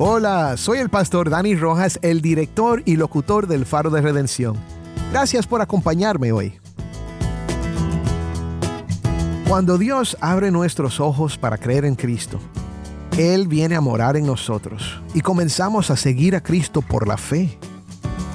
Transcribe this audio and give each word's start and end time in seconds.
Hola, 0.00 0.56
soy 0.56 0.78
el 0.78 0.90
pastor 0.90 1.28
Dani 1.28 1.56
Rojas, 1.56 1.98
el 2.02 2.20
director 2.20 2.84
y 2.84 2.94
locutor 2.94 3.48
del 3.48 3.66
Faro 3.66 3.90
de 3.90 4.00
Redención. 4.00 4.56
Gracias 5.10 5.44
por 5.44 5.60
acompañarme 5.60 6.30
hoy. 6.30 6.56
Cuando 9.48 9.76
Dios 9.76 10.16
abre 10.20 10.52
nuestros 10.52 11.00
ojos 11.00 11.36
para 11.36 11.58
creer 11.58 11.84
en 11.84 11.96
Cristo, 11.96 12.38
Él 13.18 13.48
viene 13.48 13.74
a 13.74 13.80
morar 13.80 14.16
en 14.16 14.24
nosotros 14.24 15.02
y 15.14 15.20
comenzamos 15.20 15.90
a 15.90 15.96
seguir 15.96 16.36
a 16.36 16.44
Cristo 16.44 16.80
por 16.80 17.08
la 17.08 17.16
fe. 17.16 17.58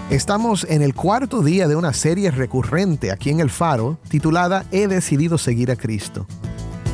Estamos 0.09 0.68
en 0.70 0.82
el 0.82 0.93
cuarto 0.93 1.41
día 1.43 1.70
de 1.70 1.77
una 1.77 1.93
serie 1.93 2.30
recurrente 2.32 3.09
aquí 3.09 3.30
en 3.30 3.40
el 3.40 3.49
Faro 3.49 3.98
titulada 4.09 4.65
He 4.74 4.90
decidido 4.90 5.37
seguir 5.37 5.71
a 5.71 5.77
Cristo. 5.77 6.27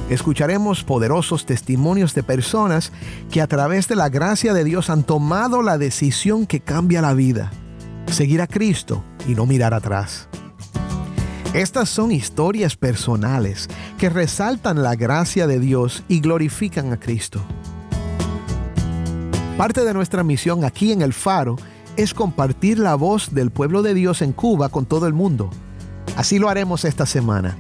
Escucharemos 0.10 0.84
poderosos 0.84 1.46
testimonios 1.46 2.16
de 2.16 2.24
personas 2.24 2.92
que 3.30 3.42
a 3.42 3.48
través 3.48 3.88
de 3.88 3.96
la 3.96 4.10
gracia 4.10 4.54
de 4.54 4.64
Dios 4.64 4.90
han 4.90 5.04
tomado 5.04 5.62
la 5.62 5.78
decisión 5.78 6.48
que 6.48 6.62
cambia 6.62 7.02
la 7.02 7.14
vida, 7.14 7.52
seguir 8.12 8.42
a 8.42 8.48
Cristo 8.48 9.04
y 9.28 9.36
no 9.36 9.46
mirar 9.46 9.76
atrás. 9.76 10.28
Estas 11.54 11.90
son 11.90 12.12
historias 12.12 12.76
personales 12.76 13.68
que 14.00 14.10
resaltan 14.10 14.82
la 14.82 14.96
gracia 14.96 15.46
de 15.46 15.60
Dios 15.60 16.04
y 16.08 16.22
glorifican 16.22 16.92
a 16.92 17.00
Cristo. 17.00 17.42
Parte 19.58 19.84
de 19.84 19.94
nuestra 19.94 20.24
misión 20.24 20.64
aquí 20.64 20.92
en 20.92 21.04
el 21.04 21.14
Faro 21.14 21.56
es 21.98 22.16
compartir 22.16 22.80
la 22.80 22.96
voz 22.96 23.34
del 23.34 23.52
pueblo 23.52 23.84
de 23.84 23.94
Dios 23.94 24.22
en 24.24 24.32
Cuba 24.32 24.70
con 24.70 24.86
todo 24.86 25.06
el 25.06 25.14
mundo. 25.14 25.52
Así 26.16 26.40
lo 26.40 26.50
haremos 26.50 26.86
esta 26.86 27.06
semana. 27.06 27.58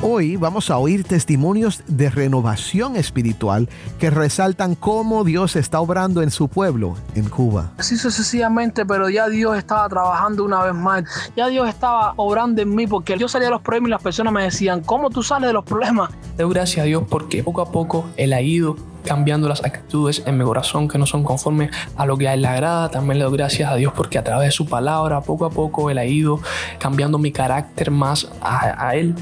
Hoy 0.00 0.36
vamos 0.36 0.70
a 0.70 0.78
oír 0.78 1.02
testimonios 1.02 1.82
de 1.88 2.08
renovación 2.08 2.94
espiritual 2.94 3.68
que 3.98 4.10
resaltan 4.10 4.76
cómo 4.76 5.24
Dios 5.24 5.56
está 5.56 5.80
obrando 5.80 6.22
en 6.22 6.30
su 6.30 6.46
pueblo, 6.46 6.94
en 7.16 7.28
Cuba. 7.28 7.72
Así 7.78 7.96
sucesivamente, 7.96 8.86
pero 8.86 9.10
ya 9.10 9.28
Dios 9.28 9.58
estaba 9.58 9.88
trabajando 9.88 10.44
una 10.44 10.62
vez 10.62 10.74
más. 10.74 11.02
Ya 11.36 11.48
Dios 11.48 11.68
estaba 11.68 12.12
obrando 12.14 12.62
en 12.62 12.76
mí 12.76 12.86
porque 12.86 13.18
yo 13.18 13.26
salía 13.26 13.48
de 13.48 13.54
los 13.54 13.62
problemas 13.62 13.88
y 13.88 13.90
las 13.90 14.02
personas 14.02 14.32
me 14.32 14.44
decían, 14.44 14.82
¿cómo 14.82 15.10
tú 15.10 15.24
sales 15.24 15.48
de 15.48 15.52
los 15.52 15.64
problemas? 15.64 16.10
Doy 16.36 16.48
gracias 16.48 16.84
a 16.84 16.86
Dios 16.86 17.02
porque 17.10 17.42
poco 17.42 17.60
a 17.60 17.72
poco 17.72 18.06
Él 18.16 18.34
ha 18.34 18.40
ido 18.40 18.76
cambiando 19.04 19.48
las 19.48 19.64
actitudes 19.64 20.22
en 20.26 20.38
mi 20.38 20.44
corazón 20.44 20.88
que 20.88 20.98
no 20.98 21.06
son 21.06 21.24
conformes 21.24 21.70
a 21.96 22.06
lo 22.06 22.16
que 22.16 22.28
a 22.28 22.34
Él 22.34 22.42
le 22.42 22.48
agrada. 22.48 22.90
También 22.90 23.18
le 23.18 23.24
doy 23.24 23.36
gracias 23.36 23.70
a 23.70 23.76
Dios 23.76 23.92
porque 23.96 24.18
a 24.18 24.24
través 24.24 24.48
de 24.48 24.52
su 24.52 24.66
palabra, 24.66 25.20
poco 25.20 25.44
a 25.44 25.50
poco, 25.50 25.90
Él 25.90 25.98
ha 25.98 26.04
ido 26.04 26.40
cambiando 26.78 27.18
mi 27.18 27.32
carácter 27.32 27.90
más 27.90 28.30
a, 28.40 28.88
a 28.88 28.94
Él. 28.94 29.14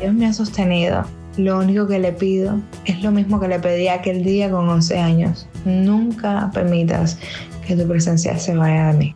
Dios 0.00 0.14
me 0.14 0.26
ha 0.26 0.32
sostenido. 0.32 1.04
Lo 1.36 1.58
único 1.58 1.86
que 1.86 1.98
le 1.98 2.12
pido 2.12 2.60
es 2.86 3.02
lo 3.02 3.10
mismo 3.10 3.38
que 3.38 3.48
le 3.48 3.58
pedí 3.58 3.88
aquel 3.88 4.24
día 4.24 4.50
con 4.50 4.68
11 4.68 4.98
años. 4.98 5.46
Nunca 5.66 6.50
permitas 6.54 7.18
que 7.66 7.76
tu 7.76 7.86
presencia 7.86 8.38
se 8.38 8.56
vaya 8.56 8.92
de 8.92 8.98
mí. 8.98 9.14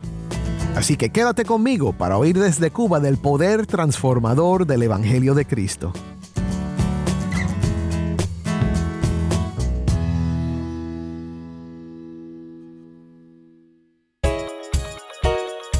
Así 0.76 0.96
que 0.96 1.10
quédate 1.10 1.44
conmigo 1.44 1.92
para 1.92 2.16
oír 2.16 2.38
desde 2.38 2.70
Cuba 2.70 3.00
del 3.00 3.16
poder 3.16 3.66
transformador 3.66 4.66
del 4.66 4.82
Evangelio 4.82 5.34
de 5.34 5.46
Cristo. 5.46 5.92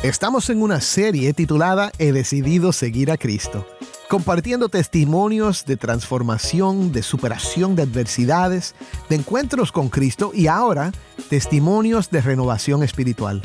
Estamos 0.03 0.49
en 0.49 0.63
una 0.63 0.81
serie 0.81 1.35
titulada 1.35 1.93
He 1.99 2.11
decidido 2.13 2.73
seguir 2.73 3.11
a 3.11 3.19
Cristo, 3.19 3.67
compartiendo 4.09 4.71
testimonios 4.71 5.67
de 5.67 5.77
transformación, 5.77 6.91
de 6.91 7.03
superación 7.03 7.77
de 7.77 7.83
adversidades, 7.83 8.75
de 9.11 9.17
encuentros 9.17 9.73
con 9.73 9.91
Cristo 9.91 10.33
y 10.33 10.47
ahora 10.47 10.93
testimonios 11.29 12.09
de 12.09 12.23
renovación 12.23 12.83
espiritual. 12.83 13.43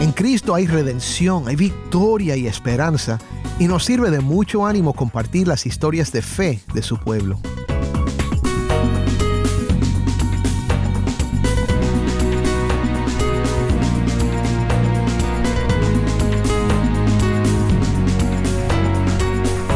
En 0.00 0.12
Cristo 0.12 0.54
hay 0.54 0.68
redención, 0.68 1.48
hay 1.48 1.56
victoria 1.56 2.36
y 2.36 2.46
esperanza 2.46 3.18
y 3.58 3.66
nos 3.68 3.84
sirve 3.84 4.10
de 4.10 4.20
mucho 4.20 4.66
ánimo 4.66 4.92
compartir 4.92 5.48
las 5.48 5.66
historias 5.66 6.12
de 6.12 6.22
fe 6.22 6.60
de 6.74 6.82
su 6.82 6.98
pueblo. 6.98 7.38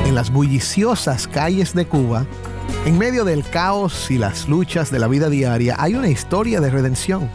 En 0.07 0.15
las 0.15 0.31
bulliciosas 0.31 1.29
calles 1.29 1.73
de 1.75 1.87
Cuba, 1.87 2.27
en 2.85 2.99
medio 2.99 3.25
del 3.25 3.45
caos 3.45 4.11
y 4.11 4.19
las 4.19 4.49
luchas 4.49 4.91
de 4.91 4.99
la 4.99 5.07
vida 5.07 5.31
diaria, 5.31 5.77
hay 5.79 5.95
una 5.95 6.09
historia 6.09 6.61
de 6.61 6.71
redención. 6.71 7.31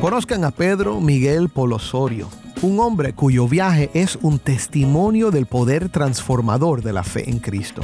Conozcan 0.00 0.44
a 0.44 0.52
Pedro 0.52 1.00
Miguel 1.00 1.48
Polosorio, 1.48 2.28
un 2.62 2.80
hombre 2.80 3.12
cuyo 3.12 3.46
viaje 3.46 3.90
es 3.94 4.18
un 4.20 4.38
testimonio 4.38 5.30
del 5.30 5.46
poder 5.46 5.88
transformador 5.90 6.82
de 6.82 6.92
la 6.92 7.04
fe 7.04 7.30
en 7.30 7.38
Cristo. 7.38 7.82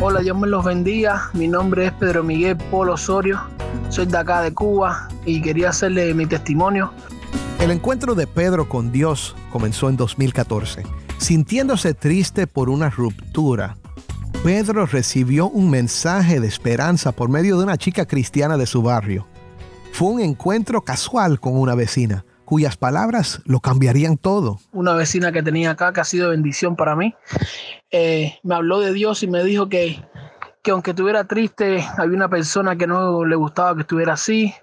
Hola, 0.00 0.20
Dios 0.20 0.38
me 0.38 0.46
los 0.46 0.64
bendiga. 0.64 1.30
Mi 1.34 1.48
nombre 1.48 1.86
es 1.86 1.92
Pedro 1.92 2.22
Miguel 2.22 2.56
Polo 2.70 2.94
Osorio. 2.94 3.40
Soy 3.90 4.06
de 4.06 4.16
acá 4.16 4.40
de 4.40 4.54
Cuba 4.54 5.08
y 5.26 5.42
quería 5.42 5.70
hacerle 5.70 6.14
mi 6.14 6.26
testimonio. 6.26 6.92
El 7.60 7.70
encuentro 7.70 8.14
de 8.14 8.26
Pedro 8.26 8.68
con 8.68 8.92
Dios 8.92 9.36
comenzó 9.50 9.88
en 9.90 9.96
2014. 9.96 10.84
Sintiéndose 11.18 11.94
triste 11.94 12.46
por 12.46 12.70
una 12.70 12.88
ruptura, 12.88 13.76
Pedro 14.46 14.86
recibió 14.86 15.48
un 15.48 15.70
mensaje 15.70 16.38
de 16.38 16.46
esperanza 16.46 17.10
por 17.10 17.28
medio 17.28 17.58
de 17.58 17.64
una 17.64 17.76
chica 17.76 18.06
cristiana 18.06 18.56
de 18.56 18.66
su 18.66 18.80
barrio. 18.80 19.26
Fue 19.90 20.06
un 20.06 20.20
encuentro 20.20 20.82
casual 20.82 21.40
con 21.40 21.58
una 21.58 21.74
vecina, 21.74 22.24
cuyas 22.44 22.76
palabras 22.76 23.42
lo 23.44 23.58
cambiarían 23.58 24.16
todo. 24.16 24.60
Una 24.70 24.94
vecina 24.94 25.32
que 25.32 25.42
tenía 25.42 25.72
acá 25.72 25.92
que 25.92 26.00
ha 26.00 26.04
sido 26.04 26.30
bendición 26.30 26.76
para 26.76 26.94
mí, 26.94 27.12
eh, 27.90 28.38
me 28.44 28.54
habló 28.54 28.78
de 28.78 28.92
Dios 28.92 29.24
y 29.24 29.26
me 29.26 29.42
dijo 29.42 29.68
que, 29.68 30.00
que 30.62 30.70
aunque 30.70 30.92
estuviera 30.92 31.24
triste, 31.24 31.84
había 31.98 32.16
una 32.16 32.28
persona 32.28 32.76
que 32.76 32.86
no 32.86 33.24
le 33.24 33.34
gustaba 33.34 33.74
que 33.74 33.80
estuviera 33.80 34.12
así. 34.12 34.54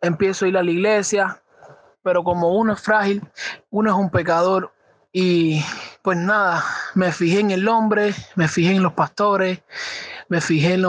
Empiezo 0.00 0.46
a 0.46 0.48
ir 0.48 0.56
a 0.56 0.62
la 0.62 0.70
iglesia, 0.70 1.42
pero 2.02 2.24
como 2.24 2.56
uno 2.56 2.72
es 2.72 2.80
frágil, 2.80 3.22
uno 3.68 3.90
es 3.90 3.96
un 3.98 4.08
pecador, 4.08 4.72
y 5.12 5.62
pues 6.06 6.18
nada, 6.18 6.62
me 6.94 7.10
fijé 7.10 7.40
en 7.40 7.50
el 7.50 7.66
hombre, 7.66 8.14
me 8.36 8.46
fijé 8.46 8.76
en 8.76 8.84
los 8.84 8.92
pastores, 8.92 9.58
me 10.28 10.40
fijé 10.40 10.74
en, 10.74 10.84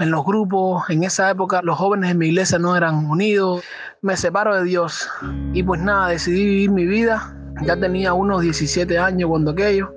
en, 0.00 0.10
los 0.10 0.24
grupos. 0.24 0.88
En 0.88 1.04
esa 1.04 1.30
época 1.30 1.60
los 1.60 1.76
jóvenes 1.76 2.12
en 2.12 2.16
mi 2.16 2.28
iglesia 2.28 2.58
no 2.58 2.74
eran 2.74 3.04
unidos. 3.04 3.62
Me 4.00 4.16
separo 4.16 4.56
de 4.56 4.64
Dios. 4.64 5.10
Y 5.52 5.62
pues 5.62 5.78
nada, 5.82 6.08
decidí 6.08 6.46
vivir 6.46 6.70
mi 6.70 6.86
vida. 6.86 7.36
Ya 7.66 7.78
tenía 7.78 8.14
unos 8.14 8.40
17 8.40 8.98
años 8.98 9.28
cuando 9.28 9.50
aquello. 9.50 9.94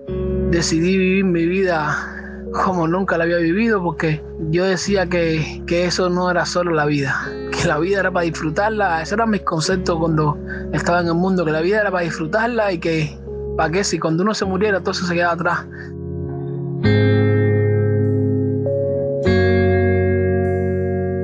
Decidí 0.51 0.97
vivir 0.97 1.23
mi 1.23 1.45
vida 1.45 2.11
como 2.51 2.85
nunca 2.85 3.17
la 3.17 3.23
había 3.23 3.37
vivido 3.37 3.81
porque 3.81 4.21
yo 4.49 4.65
decía 4.65 5.07
que, 5.07 5.63
que 5.67 5.85
eso 5.85 6.09
no 6.09 6.29
era 6.29 6.45
solo 6.45 6.71
la 6.71 6.85
vida, 6.85 7.15
que 7.51 7.65
la 7.65 7.79
vida 7.79 8.01
era 8.01 8.11
para 8.11 8.25
disfrutarla. 8.25 9.01
Esos 9.01 9.13
eran 9.13 9.29
mis 9.29 9.43
conceptos 9.43 9.97
cuando 9.97 10.37
estaba 10.73 10.99
en 10.99 11.07
el 11.07 11.13
mundo, 11.13 11.45
que 11.45 11.51
la 11.51 11.61
vida 11.61 11.79
era 11.79 11.91
para 11.91 12.03
disfrutarla 12.03 12.73
y 12.73 12.79
que 12.79 13.24
¿Para 13.57 13.71
qué? 13.71 13.83
Si 13.83 13.99
cuando 13.99 14.23
uno 14.23 14.33
se 14.33 14.45
muriera, 14.45 14.79
todo 14.79 14.91
eso 14.91 15.05
se 15.05 15.13
quedaba 15.13 15.33
atrás. 15.33 15.65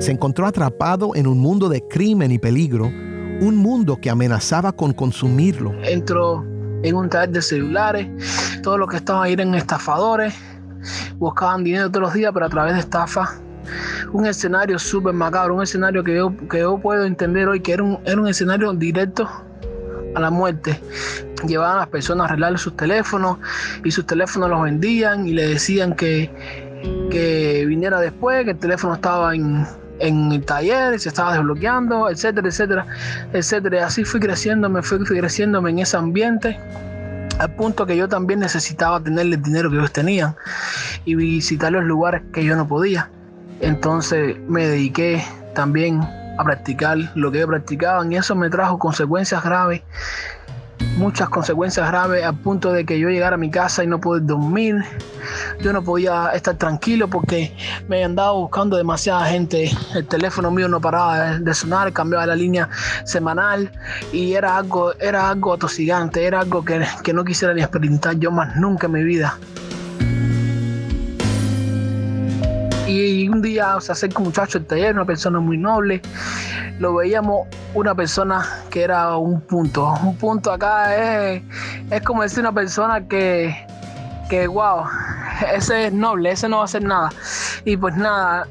Se 0.00 0.10
encontró 0.10 0.46
atrapado 0.46 1.14
en 1.14 1.26
un 1.26 1.38
mundo 1.38 1.68
de 1.68 1.86
crimen 1.86 2.32
y 2.32 2.38
peligro, 2.38 2.86
un 2.86 3.56
mundo 3.56 3.98
que 4.00 4.10
amenazaba 4.10 4.72
con 4.72 4.92
consumirlo. 4.92 5.72
Entro 5.84 6.44
en 6.82 6.96
un 6.96 7.08
taller 7.08 7.30
de 7.30 7.42
celulares. 7.42 8.08
Todos 8.62 8.78
los 8.78 8.88
que 8.88 8.96
estaban 8.96 9.24
ahí 9.24 9.34
eran 9.34 9.54
estafadores, 9.54 10.34
buscaban 11.18 11.62
dinero 11.62 11.90
todos 11.90 12.02
los 12.02 12.14
días, 12.14 12.32
pero 12.32 12.46
a 12.46 12.48
través 12.48 12.74
de 12.74 12.80
estafas. 12.80 13.40
Un 14.12 14.26
escenario 14.26 14.78
súper 14.78 15.14
macabro, 15.14 15.54
un 15.54 15.62
escenario 15.62 16.02
que 16.02 16.16
yo, 16.16 16.34
que 16.50 16.60
yo 16.60 16.78
puedo 16.78 17.04
entender 17.04 17.46
hoy 17.46 17.60
que 17.60 17.72
era 17.74 17.82
un, 17.82 17.98
era 18.04 18.20
un 18.20 18.28
escenario 18.28 18.72
directo 18.72 19.28
a 20.14 20.20
la 20.20 20.30
muerte. 20.30 20.80
Llevaban 21.46 21.76
a 21.76 21.80
las 21.80 21.88
personas 21.88 22.24
a 22.24 22.28
arreglarle 22.30 22.58
sus 22.58 22.76
teléfonos 22.76 23.38
y 23.84 23.90
sus 23.90 24.06
teléfonos 24.06 24.50
los 24.50 24.62
vendían 24.62 25.26
y 25.26 25.32
le 25.32 25.48
decían 25.48 25.94
que, 25.94 26.30
que 27.10 27.64
viniera 27.66 28.00
después, 28.00 28.44
que 28.44 28.52
el 28.52 28.58
teléfono 28.58 28.94
estaba 28.94 29.34
en, 29.34 29.66
en 29.98 30.32
el 30.32 30.44
taller, 30.44 30.98
se 30.98 31.08
estaba 31.08 31.34
desbloqueando, 31.34 32.08
etcétera, 32.10 32.48
etcétera, 32.48 32.86
etcétera. 33.32 33.86
Así 33.86 34.04
fui 34.04 34.20
creciendo, 34.20 34.68
me 34.68 34.82
fui, 34.82 35.04
fui 35.04 35.18
creciéndome 35.18 35.70
en 35.70 35.80
ese 35.80 35.96
ambiente 35.96 36.58
al 37.38 37.54
punto 37.54 37.86
que 37.86 37.96
yo 37.96 38.08
también 38.08 38.40
necesitaba 38.40 39.00
tener 39.00 39.26
el 39.26 39.42
dinero 39.42 39.70
que 39.70 39.76
ellos 39.76 39.92
tenían 39.92 40.36
y 41.04 41.14
visitar 41.14 41.72
los 41.72 41.84
lugares 41.84 42.22
que 42.32 42.44
yo 42.44 42.56
no 42.56 42.66
podía. 42.66 43.10
Entonces 43.60 44.36
me 44.48 44.66
dediqué 44.66 45.24
también 45.54 46.00
a 46.38 46.44
practicar 46.44 46.98
lo 47.14 47.30
que 47.30 47.38
ellos 47.38 47.48
practicaban 47.48 48.12
y 48.12 48.16
eso 48.16 48.34
me 48.34 48.50
trajo 48.50 48.78
consecuencias 48.78 49.42
graves, 49.44 49.82
muchas 50.96 51.28
consecuencias 51.28 51.88
graves 51.88 52.24
al 52.24 52.36
punto 52.36 52.72
de 52.72 52.84
que 52.84 52.98
yo 52.98 53.08
llegara 53.08 53.34
a 53.34 53.38
mi 53.38 53.50
casa 53.50 53.82
y 53.82 53.86
no 53.86 54.00
poder 54.00 54.24
dormir, 54.26 54.84
yo 55.60 55.72
no 55.72 55.82
podía 55.82 56.30
estar 56.34 56.56
tranquilo 56.56 57.08
porque 57.08 57.54
me 57.88 58.04
andaba 58.04 58.32
buscando 58.32 58.76
demasiada 58.76 59.26
gente, 59.26 59.70
el 59.94 60.06
teléfono 60.06 60.50
mío 60.50 60.68
no 60.68 60.80
paraba 60.80 61.38
de 61.38 61.54
sonar, 61.54 61.92
cambiaba 61.92 62.26
la 62.26 62.36
línea 62.36 62.68
semanal 63.04 63.70
y 64.12 64.34
era 64.34 64.56
algo, 64.56 64.92
era 65.00 65.28
algo 65.30 65.54
atosigante, 65.54 66.24
era 66.24 66.40
algo 66.40 66.64
que, 66.64 66.84
que 67.02 67.12
no 67.12 67.24
quisiera 67.24 67.54
ni 67.54 67.62
experimentar 67.62 68.16
yo 68.18 68.30
más 68.30 68.56
nunca 68.56 68.86
en 68.86 68.92
mi 68.92 69.04
vida. 69.04 69.38
Y 72.86 73.28
un 73.28 73.40
día 73.42 73.80
se 73.80 73.92
acerca 73.92 74.18
un 74.18 74.24
muchacho 74.24 74.58
al 74.58 74.66
taller, 74.66 74.94
una 74.94 75.04
persona 75.04 75.38
muy 75.38 75.56
noble. 75.56 76.02
Lo 76.78 76.94
veíamos 76.94 77.46
una 77.74 77.94
persona 77.94 78.46
que 78.70 78.82
era 78.82 79.16
un 79.16 79.40
punto. 79.40 79.94
Un 80.02 80.16
punto 80.16 80.52
acá 80.52 80.94
es, 80.96 81.42
es 81.90 82.02
como 82.02 82.22
decir 82.22 82.40
una 82.40 82.52
persona 82.52 83.06
que, 83.06 83.54
que, 84.28 84.46
wow, 84.48 84.84
ese 85.54 85.86
es 85.86 85.92
noble, 85.92 86.32
ese 86.32 86.48
no 86.48 86.56
va 86.56 86.62
a 86.62 86.64
hacer 86.64 86.82
nada. 86.82 87.10
Y 87.64 87.76
pues 87.76 87.96
nada, 87.96 88.48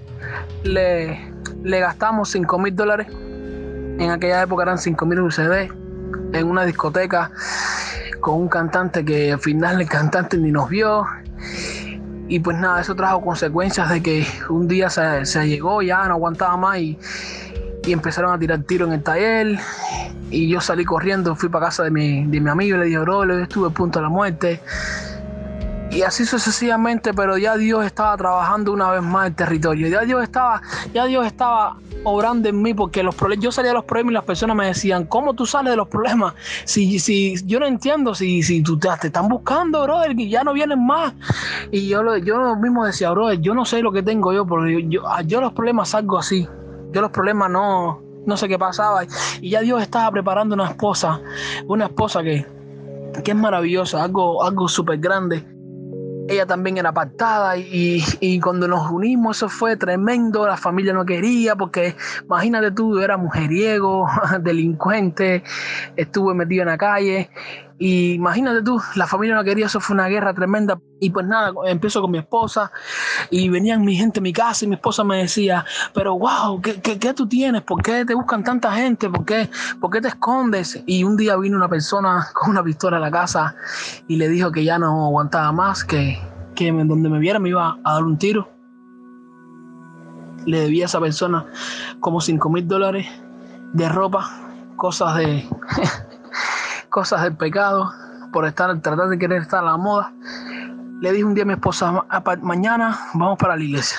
le, 0.63 1.19
le 1.63 1.79
gastamos 1.79 2.29
5 2.29 2.57
mil 2.57 2.75
dólares. 2.75 3.07
En 3.09 4.09
aquella 4.11 4.43
época 4.43 4.63
eran 4.63 4.77
5 4.77 5.05
mil 5.05 5.19
UCD 5.19 5.71
en 6.33 6.47
una 6.47 6.63
discoteca 6.63 7.31
con 8.21 8.35
un 8.35 8.47
cantante 8.47 9.03
que 9.03 9.33
al 9.33 9.39
final 9.39 9.81
el 9.81 9.89
cantante 9.89 10.37
ni 10.37 10.51
nos 10.51 10.69
vio 10.69 11.05
y 12.27 12.39
pues 12.39 12.57
nada, 12.57 12.81
eso 12.81 12.95
trajo 12.95 13.21
consecuencias 13.21 13.89
de 13.89 14.01
que 14.01 14.25
un 14.49 14.67
día 14.67 14.89
se, 14.89 15.47
llegó, 15.47 15.81
ya 15.81 16.07
no 16.07 16.13
aguantaba 16.13 16.57
más 16.57 16.79
y, 16.79 16.97
empezaron 17.87 18.31
a 18.31 18.37
tirar 18.37 18.61
tiro 18.63 18.85
en 18.85 18.93
el 18.93 19.03
taller. 19.03 19.59
Y 20.29 20.47
yo 20.47 20.61
salí 20.61 20.85
corriendo, 20.85 21.35
fui 21.35 21.49
para 21.49 21.65
casa 21.65 21.83
de 21.83 21.91
mi, 21.91 22.25
de 22.25 22.39
mi 22.39 22.49
amigo 22.49 22.77
y 22.77 22.79
le 22.79 22.85
dije, 22.85 22.99
bro, 22.99 23.23
estuve 23.39 23.67
a 23.67 23.71
punto 23.71 23.99
de 23.99 24.03
la 24.03 24.09
muerte. 24.09 24.61
Y 25.91 26.03
así 26.03 26.25
sucesivamente, 26.25 27.13
pero 27.13 27.37
ya 27.37 27.57
Dios 27.57 27.85
estaba 27.85 28.15
trabajando 28.15 28.71
una 28.71 28.91
vez 28.91 29.03
más 29.03 29.27
el 29.27 29.35
territorio. 29.35 29.89
Ya 29.89 30.01
Dios 30.01 30.23
estaba, 30.23 30.61
ya 30.93 31.05
Dios 31.05 31.25
estaba 31.25 31.75
obrando 32.05 32.47
en 32.47 32.61
mí 32.61 32.73
porque 32.73 33.03
los 33.03 33.13
yo 33.39 33.51
salía 33.51 33.71
de 33.71 33.75
los 33.75 33.83
problemas 33.83 34.11
y 34.11 34.13
las 34.13 34.23
personas 34.23 34.55
me 34.55 34.67
decían, 34.67 35.05
¿cómo 35.05 35.33
tú 35.33 35.45
sales 35.45 35.71
de 35.71 35.75
los 35.75 35.89
problemas? 35.89 36.33
Si, 36.63 36.97
si 36.97 37.35
yo 37.45 37.59
no 37.59 37.65
entiendo, 37.65 38.15
si, 38.15 38.41
si 38.41 38.63
tú 38.63 38.79
te, 38.79 38.87
están 38.87 39.27
buscando, 39.27 39.83
brother, 39.83 40.17
y 40.17 40.29
ya 40.29 40.45
no 40.45 40.53
vienen 40.53 40.85
más. 40.85 41.13
Y 41.71 41.89
yo, 41.89 42.15
yo 42.19 42.55
mismo 42.55 42.85
decía, 42.85 43.11
brother, 43.11 43.41
yo 43.41 43.53
no 43.53 43.65
sé 43.65 43.81
lo 43.81 43.91
que 43.91 44.01
tengo 44.01 44.31
yo, 44.31 44.45
porque 44.45 44.87
yo, 44.87 45.01
yo, 45.25 45.41
los 45.41 45.51
problemas 45.51 45.89
salgo 45.89 46.17
así. 46.17 46.47
Yo 46.93 47.01
los 47.01 47.11
problemas 47.11 47.49
no, 47.51 48.01
no 48.25 48.37
sé 48.37 48.47
qué 48.47 48.57
pasaba. 48.57 49.03
Y 49.41 49.49
ya 49.49 49.59
Dios 49.59 49.81
estaba 49.81 50.09
preparando 50.09 50.55
una 50.55 50.69
esposa, 50.69 51.19
una 51.67 51.87
esposa 51.87 52.23
que, 52.23 52.45
que 53.25 53.31
es 53.31 53.37
maravillosa, 53.37 54.01
algo, 54.01 54.41
algo 54.41 54.69
súper 54.69 54.97
grande 54.97 55.50
ella 56.27 56.45
también 56.45 56.77
era 56.77 56.89
apartada 56.89 57.57
y, 57.57 58.03
y, 58.19 58.39
cuando 58.39 58.67
nos 58.67 58.89
unimos 58.89 59.37
eso 59.37 59.49
fue 59.49 59.75
tremendo, 59.75 60.47
la 60.47 60.57
familia 60.57 60.93
no 60.93 61.05
quería 61.05 61.55
porque 61.55 61.95
imagínate 62.23 62.71
tú, 62.71 62.99
era 62.99 63.17
mujeriego, 63.17 64.07
delincuente, 64.41 65.43
estuve 65.95 66.33
metido 66.33 66.63
en 66.63 66.69
la 66.69 66.77
calle 66.77 67.29
y 67.83 68.13
imagínate 68.13 68.61
tú, 68.61 68.79
la 68.93 69.07
familia 69.07 69.33
no 69.33 69.43
quería, 69.43 69.65
eso 69.65 69.79
fue 69.79 69.95
una 69.95 70.05
guerra 70.05 70.35
tremenda. 70.35 70.79
Y 70.99 71.09
pues 71.09 71.25
nada, 71.25 71.51
empiezo 71.65 71.99
con 71.99 72.11
mi 72.11 72.19
esposa 72.19 72.71
y 73.31 73.49
venían 73.49 73.83
mi 73.83 73.95
gente 73.95 74.19
a 74.19 74.21
mi 74.21 74.31
casa 74.31 74.65
y 74.65 74.67
mi 74.67 74.75
esposa 74.75 75.03
me 75.03 75.17
decía, 75.17 75.65
pero 75.91 76.15
wow, 76.15 76.61
¿qué, 76.61 76.79
qué, 76.79 77.13
tú 77.15 77.27
tienes? 77.27 77.63
¿Por 77.63 77.81
qué 77.81 78.05
te 78.05 78.13
buscan 78.13 78.43
tanta 78.43 78.71
gente? 78.73 79.09
¿Por 79.09 79.25
qué, 79.25 79.49
¿Por 79.79 79.89
qué 79.89 79.99
te 79.99 80.09
escondes? 80.09 80.83
Y 80.85 81.03
un 81.03 81.17
día 81.17 81.35
vino 81.37 81.57
una 81.57 81.69
persona 81.69 82.27
con 82.35 82.51
una 82.51 82.63
pistola 82.63 82.97
a 82.97 82.99
la 82.99 83.09
casa 83.09 83.55
y 84.07 84.17
le 84.17 84.29
dijo 84.29 84.51
que 84.51 84.63
ya 84.63 84.77
no 84.77 85.07
aguantaba 85.07 85.51
más, 85.51 85.83
que, 85.83 86.19
que 86.53 86.71
donde 86.71 87.09
me 87.09 87.17
viera 87.17 87.39
me 87.39 87.49
iba 87.49 87.79
a 87.83 87.93
dar 87.93 88.03
un 88.03 88.15
tiro. 88.19 88.47
Le 90.45 90.59
debía 90.59 90.83
a 90.83 90.85
esa 90.85 90.99
persona 90.99 91.47
como 91.99 92.21
5 92.21 92.47
mil 92.47 92.67
dólares 92.67 93.07
de 93.73 93.89
ropa, 93.89 94.29
cosas 94.75 95.15
de... 95.15 95.49
cosas 96.91 97.23
del 97.23 97.35
pecado, 97.35 97.91
por 98.31 98.45
estar 98.45 98.79
tratar 98.81 99.09
de 99.09 99.17
querer 99.17 99.41
estar 99.41 99.61
a 99.61 99.65
la 99.65 99.77
moda. 99.77 100.13
Le 101.01 101.11
dije 101.11 101.23
un 101.23 101.33
día 101.33 101.43
a 101.43 101.47
mi 101.47 101.53
esposa, 101.53 102.05
mañana 102.43 102.99
vamos 103.15 103.39
para 103.39 103.55
la 103.55 103.63
iglesia. 103.63 103.97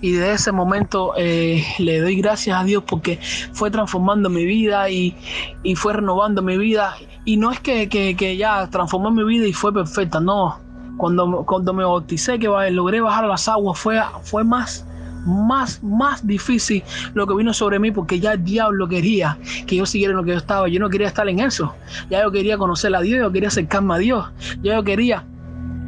Y 0.00 0.12
de 0.12 0.32
ese 0.32 0.52
momento 0.52 1.14
eh, 1.16 1.64
le 1.78 2.00
doy 2.00 2.20
gracias 2.20 2.60
a 2.60 2.64
Dios 2.64 2.84
porque 2.86 3.18
fue 3.52 3.70
transformando 3.70 4.28
mi 4.28 4.44
vida 4.44 4.90
y, 4.90 5.16
y 5.62 5.74
fue 5.74 5.94
renovando 5.94 6.42
mi 6.42 6.58
vida. 6.58 6.94
Y 7.24 7.38
no 7.38 7.50
es 7.50 7.60
que, 7.60 7.88
que, 7.88 8.14
que, 8.14 8.36
ya 8.36 8.68
transformó 8.68 9.10
mi 9.10 9.24
vida 9.24 9.46
y 9.46 9.54
fue 9.54 9.72
perfecta, 9.72 10.20
no. 10.20 10.60
Cuando, 10.98 11.44
cuando 11.46 11.72
me 11.72 11.82
bauticé, 11.82 12.38
que 12.38 12.46
logré 12.70 13.00
bajar 13.00 13.24
las 13.24 13.48
aguas, 13.48 13.78
fue, 13.78 14.00
fue 14.22 14.44
más 14.44 14.86
más, 15.24 15.82
más 15.82 16.26
difícil 16.26 16.82
lo 17.14 17.26
que 17.26 17.34
vino 17.34 17.52
sobre 17.52 17.78
mí 17.78 17.90
porque 17.90 18.20
ya 18.20 18.32
el 18.32 18.44
diablo 18.44 18.88
quería 18.88 19.38
que 19.66 19.76
yo 19.76 19.86
siguiera 19.86 20.12
en 20.12 20.18
lo 20.18 20.24
que 20.24 20.32
yo 20.32 20.38
estaba. 20.38 20.68
Yo 20.68 20.80
no 20.80 20.90
quería 20.90 21.08
estar 21.08 21.28
en 21.28 21.40
eso. 21.40 21.74
Ya 22.10 22.22
yo 22.22 22.30
quería 22.30 22.58
conocer 22.58 22.94
a 22.94 23.00
Dios, 23.00 23.20
yo 23.20 23.32
quería 23.32 23.48
acercarme 23.48 23.94
a 23.94 23.98
Dios. 23.98 24.26
Ya 24.62 24.74
yo 24.74 24.84
quería 24.84 25.24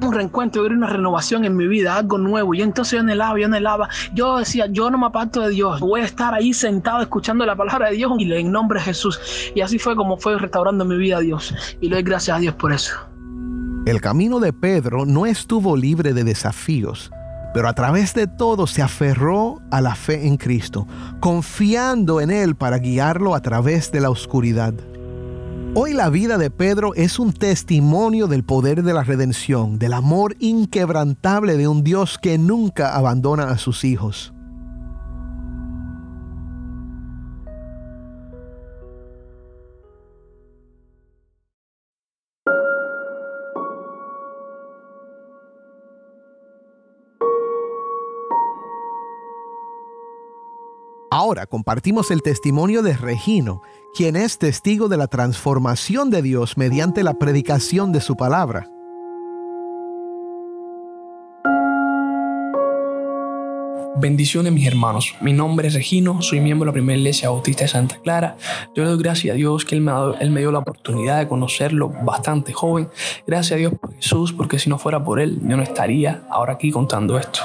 un 0.03 0.13
reencuentro, 0.13 0.63
quería 0.63 0.77
una 0.77 0.89
renovación 0.89 1.45
en 1.45 1.57
mi 1.57 1.67
vida, 1.67 1.97
algo 1.97 2.19
nuevo. 2.19 2.55
Y 2.55 2.63
entonces 2.63 2.93
yo 2.93 3.01
anhelaba, 3.01 3.39
yo 3.39 3.47
anhelaba. 3.47 3.89
Yo 4.15 4.39
decía, 4.39 4.67
yo 4.67 4.91
no 4.91 4.99
me 4.99 5.07
aparto 5.07 5.41
de 5.41 5.51
Dios. 5.51 5.81
Voy 5.81 6.01
a 6.01 6.05
estar 6.05 6.35
ahí 6.35 6.53
sentado 6.53 7.01
escuchando 7.01 7.45
la 7.47 7.57
palabra 7.57 7.91
de 7.91 7.97
Dios 7.97 8.13
y 8.19 8.33
en 8.33 8.53
nombre 8.53 8.79
de 8.79 8.87
Jesús. 8.87 9.21
Y 9.55 9.61
así 9.61 9.79
fue 9.79 9.97
como 9.97 10.17
fue 10.17 10.39
restaurando 10.39 10.85
mi 10.85 10.97
vida 10.97 11.19
a 11.19 11.21
Dios. 11.21 11.55
Y 11.81 11.89
le 11.89 11.97
doy 11.97 12.03
gracias 12.03 12.37
a 12.37 12.41
Dios 12.41 12.55
por 12.55 12.73
eso. 12.73 12.95
El 13.87 14.01
camino 14.01 14.41
de 14.41 14.53
Pedro 14.53 15.07
no 15.07 15.27
estuvo 15.27 15.77
libre 15.77 16.13
de 16.13 16.25
desafíos 16.25 17.11
pero 17.57 17.71
a 17.71 17.73
través 17.73 18.13
de 18.13 18.27
todo 18.27 18.67
se 18.67 18.83
aferró 18.83 19.63
a 19.71 19.81
la 19.81 19.95
fe 19.95 20.27
en 20.27 20.37
Cristo, 20.37 20.87
confiando 21.21 22.21
en 22.21 22.31
Él 22.31 22.55
para 22.55 22.77
guiarlo 22.77 23.35
a 23.35 23.41
través 23.41 23.91
de 23.91 24.03
la 24.03 24.11
oscuridad. 24.11 24.75
Hoy 25.75 25.95
la 25.95 26.11
vida 26.11 26.37
de 26.37 26.51
Pedro 26.51 26.93
es 26.95 27.19
un 27.19 27.33
testimonio 27.33 28.27
del 28.27 28.45
poder 28.45 28.83
de 28.83 28.93
la 28.93 29.05
redención, 29.05 29.79
del 29.79 29.95
amor 29.95 30.37
inquebrantable 30.39 31.57
de 31.57 31.67
un 31.67 31.83
Dios 31.83 32.19
que 32.21 32.37
nunca 32.37 32.95
abandona 32.95 33.49
a 33.49 33.57
sus 33.57 33.85
hijos. 33.85 34.35
Ahora 51.11 51.47
compartimos 51.47 52.11
el 52.11 52.21
testimonio 52.21 52.83
de 52.83 52.97
Regino, 52.97 53.63
quien 53.95 54.17
es 54.17 54.39
testigo 54.39 54.89
de 54.89 54.97
la 54.97 55.07
transformación 55.07 56.11
de 56.11 56.21
Dios 56.21 56.57
mediante 56.57 57.05
la 57.05 57.15
predicación 57.15 57.93
de 57.93 58.01
su 58.01 58.17
palabra. 58.17 58.69
Bendiciones 63.99 64.53
mis 64.53 64.67
hermanos, 64.67 65.15
mi 65.21 65.33
nombre 65.33 65.69
es 65.69 65.75
Regino, 65.75 66.21
soy 66.23 66.41
miembro 66.41 66.65
de 66.65 66.71
la 66.71 66.73
primera 66.73 66.99
iglesia 66.99 67.31
bautista 67.31 67.63
de 67.63 67.69
Santa 67.69 67.99
Clara. 68.03 68.37
Yo 68.75 68.83
le 68.83 68.91
doy 68.91 68.99
gracias 68.99 69.33
a 69.33 69.37
Dios 69.37 69.65
que 69.65 69.77
él 69.77 69.83
me, 69.83 69.93
él 70.21 70.31
me 70.31 70.41
dio 70.41 70.51
la 70.51 70.59
oportunidad 70.59 71.19
de 71.21 71.29
conocerlo 71.29 71.89
bastante 72.03 72.53
joven. 72.53 72.89
Gracias 73.27 73.53
a 73.53 73.57
Dios 73.57 73.75
por 73.81 73.95
Jesús, 73.95 74.33
porque 74.33 74.59
si 74.59 74.69
no 74.69 74.77
fuera 74.77 75.03
por 75.03 75.21
Él, 75.21 75.39
yo 75.41 75.57
no 75.57 75.63
estaría 75.63 76.25
ahora 76.29 76.55
aquí 76.55 76.73
contando 76.73 77.17
esto. 77.17 77.41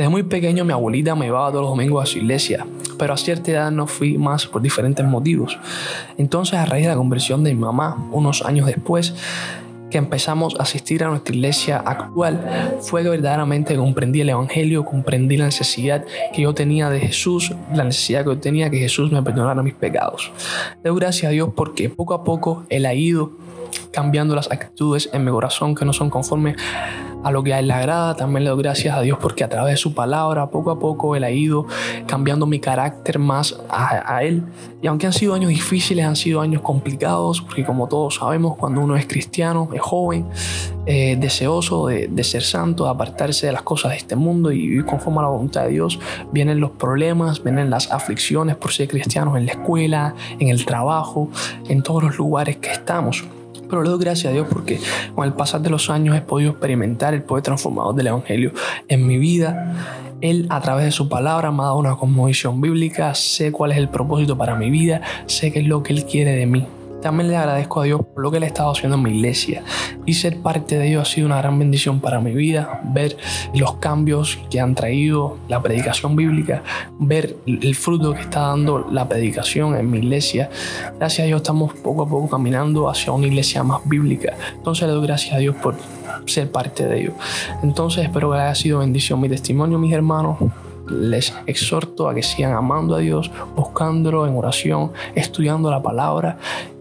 Desde 0.00 0.08
muy 0.08 0.22
pequeño 0.22 0.64
mi 0.64 0.72
abuelita 0.72 1.14
me 1.14 1.26
llevaba 1.26 1.50
todos 1.50 1.60
los 1.60 1.72
domingos 1.72 2.02
a 2.02 2.06
su 2.06 2.16
iglesia, 2.16 2.66
pero 2.98 3.12
a 3.12 3.18
cierta 3.18 3.50
edad 3.50 3.70
no 3.70 3.86
fui 3.86 4.16
más 4.16 4.46
por 4.46 4.62
diferentes 4.62 5.04
motivos. 5.04 5.58
Entonces 6.16 6.54
a 6.54 6.64
raíz 6.64 6.84
de 6.84 6.88
la 6.88 6.96
conversión 6.96 7.44
de 7.44 7.52
mi 7.52 7.60
mamá, 7.60 8.08
unos 8.10 8.42
años 8.42 8.64
después, 8.66 9.12
que 9.90 9.98
empezamos 9.98 10.58
a 10.58 10.62
asistir 10.62 11.04
a 11.04 11.08
nuestra 11.08 11.34
iglesia 11.34 11.76
actual 11.84 12.78
fue 12.80 13.02
que 13.02 13.10
verdaderamente 13.10 13.76
comprendí 13.76 14.22
el 14.22 14.30
Evangelio, 14.30 14.86
comprendí 14.86 15.36
la 15.36 15.44
necesidad 15.44 16.06
que 16.32 16.40
yo 16.40 16.54
tenía 16.54 16.88
de 16.88 17.00
Jesús, 17.00 17.52
la 17.74 17.84
necesidad 17.84 18.20
que 18.20 18.30
yo 18.30 18.38
tenía 18.38 18.70
que 18.70 18.78
Jesús 18.78 19.12
me 19.12 19.22
perdonara 19.22 19.62
mis 19.62 19.74
pecados. 19.74 20.32
Doy 20.82 20.98
gracias 20.98 21.28
a 21.28 21.32
Dios 21.32 21.50
porque 21.54 21.90
poco 21.90 22.14
a 22.14 22.24
poco 22.24 22.64
Él 22.70 22.86
ha 22.86 22.94
ido 22.94 23.32
cambiando 23.92 24.34
las 24.34 24.50
actitudes 24.50 25.10
en 25.12 25.24
mi 25.24 25.30
corazón 25.30 25.74
que 25.74 25.84
no 25.84 25.92
son 25.92 26.10
conformes 26.10 26.56
a 27.22 27.30
lo 27.30 27.42
que 27.42 27.54
a 27.54 27.58
Él 27.58 27.68
le 27.68 27.74
agrada. 27.74 28.14
También 28.14 28.44
le 28.44 28.50
doy 28.50 28.62
gracias 28.62 28.96
a 28.96 29.00
Dios 29.02 29.18
porque 29.20 29.44
a 29.44 29.48
través 29.48 29.74
de 29.74 29.76
su 29.76 29.94
palabra, 29.94 30.50
poco 30.50 30.70
a 30.70 30.78
poco, 30.78 31.16
Él 31.16 31.24
ha 31.24 31.30
ido 31.30 31.66
cambiando 32.06 32.46
mi 32.46 32.60
carácter 32.60 33.18
más 33.18 33.58
a, 33.68 34.22
Él. 34.22 34.42
Y 34.82 34.86
aunque 34.86 35.06
han 35.06 35.12
sido 35.12 35.34
años 35.34 35.50
difíciles, 35.50 36.04
han 36.04 36.16
sido 36.16 36.40
años 36.40 36.62
complicados, 36.62 37.40
porque 37.42 37.64
como 37.64 37.88
todos 37.88 38.16
sabemos, 38.16 38.56
cuando 38.56 38.80
uno 38.80 38.96
es 38.96 39.06
cristiano, 39.06 39.68
es 39.72 39.80
joven, 39.80 40.26
eh, 40.86 41.16
deseoso 41.18 41.86
de, 41.86 42.08
de, 42.08 42.24
ser 42.24 42.42
santo, 42.42 42.84
de 42.84 42.90
apartarse 42.90 43.46
de 43.46 43.52
las 43.52 43.62
cosas 43.62 43.92
de 43.92 43.98
este 43.98 44.16
mundo 44.16 44.50
y 44.50 44.58
vivir 44.58 44.84
conforme 44.86 45.20
a 45.20 45.22
la 45.22 45.28
voluntad 45.28 45.64
de 45.64 45.70
Dios, 45.70 46.00
vienen 46.32 46.60
los 46.60 46.70
problemas, 46.70 47.42
vienen 47.42 47.70
las 47.70 47.92
aflicciones 47.92 48.56
por 48.56 48.72
ser 48.72 48.88
cristianos 48.88 49.36
en 49.36 49.46
la 49.46 49.52
escuela, 49.52 50.14
en 50.38 50.48
el 50.48 50.64
trabajo, 50.64 51.28
en 51.68 51.82
todos 51.82 52.02
los 52.02 52.16
lugares 52.16 52.56
que 52.56 52.72
estamos. 52.72 53.24
Pero 53.70 53.82
le 53.82 53.90
doy 53.90 54.00
gracias 54.00 54.30
a 54.30 54.34
Dios 54.34 54.46
porque 54.50 54.80
con 55.14 55.24
el 55.24 55.32
pasar 55.32 55.60
de 55.60 55.70
los 55.70 55.88
años 55.90 56.16
he 56.16 56.20
podido 56.20 56.50
experimentar 56.50 57.14
el 57.14 57.22
poder 57.22 57.44
transformador 57.44 57.94
del 57.94 58.08
Evangelio 58.08 58.52
en 58.88 59.06
mi 59.06 59.18
vida. 59.18 60.06
Él 60.20 60.46
a 60.50 60.60
través 60.60 60.84
de 60.84 60.90
su 60.90 61.08
palabra 61.08 61.50
me 61.50 61.62
ha 61.62 61.66
dado 61.66 61.78
una 61.78 61.96
cosmovisión 61.96 62.60
bíblica, 62.60 63.14
sé 63.14 63.52
cuál 63.52 63.72
es 63.72 63.78
el 63.78 63.88
propósito 63.88 64.36
para 64.36 64.54
mi 64.54 64.70
vida, 64.70 65.00
sé 65.26 65.50
qué 65.52 65.60
es 65.60 65.66
lo 65.66 65.82
que 65.82 65.92
Él 65.92 66.04
quiere 66.04 66.32
de 66.32 66.46
mí. 66.46 66.66
También 67.02 67.28
le 67.28 67.36
agradezco 67.36 67.80
a 67.80 67.84
Dios 67.84 68.00
por 68.14 68.22
lo 68.22 68.30
que 68.30 68.36
Él 68.36 68.42
ha 68.42 68.46
estado 68.46 68.70
haciendo 68.70 68.96
en 68.96 69.02
mi 69.02 69.10
iglesia 69.10 69.62
y 70.06 70.14
ser 70.14 70.38
parte 70.38 70.78
de 70.78 70.88
ello 70.88 71.00
ha 71.00 71.04
sido 71.04 71.26
una 71.26 71.38
gran 71.38 71.58
bendición 71.58 72.00
para 72.00 72.20
mi 72.20 72.32
vida, 72.32 72.80
ver 72.84 73.16
los 73.54 73.74
cambios 73.74 74.38
que 74.50 74.60
han 74.60 74.74
traído 74.74 75.38
la 75.48 75.62
predicación 75.62 76.16
bíblica, 76.16 76.62
ver 76.98 77.36
el 77.46 77.74
fruto 77.74 78.14
que 78.14 78.20
está 78.20 78.40
dando 78.40 78.86
la 78.90 79.08
predicación 79.08 79.76
en 79.76 79.90
mi 79.90 79.98
iglesia. 79.98 80.50
Gracias 80.98 81.24
a 81.24 81.26
Dios 81.26 81.42
estamos 81.42 81.74
poco 81.74 82.02
a 82.02 82.08
poco 82.08 82.28
caminando 82.28 82.88
hacia 82.88 83.12
una 83.12 83.26
iglesia 83.26 83.62
más 83.62 83.80
bíblica. 83.88 84.34
Entonces 84.54 84.88
le 84.88 84.94
doy 84.94 85.06
gracias 85.06 85.34
a 85.34 85.38
Dios 85.38 85.56
por 85.56 85.76
ser 86.26 86.50
parte 86.50 86.86
de 86.86 87.00
ello. 87.00 87.12
Entonces 87.62 88.04
espero 88.04 88.32
que 88.32 88.38
haya 88.38 88.54
sido 88.54 88.80
bendición 88.80 89.20
mi 89.20 89.28
testimonio, 89.28 89.78
mis 89.78 89.92
hermanos 89.92 90.38
les 90.90 91.32
exhorto 91.46 92.08
a 92.08 92.14
que 92.14 92.22
sigan 92.22 92.52
amando 92.52 92.96
a 92.96 92.98
Dios, 92.98 93.30
buscándolo 93.54 94.26
en 94.26 94.36
oración, 94.36 94.92
estudiando 95.14 95.70
la 95.70 95.80
palabra 95.80 96.38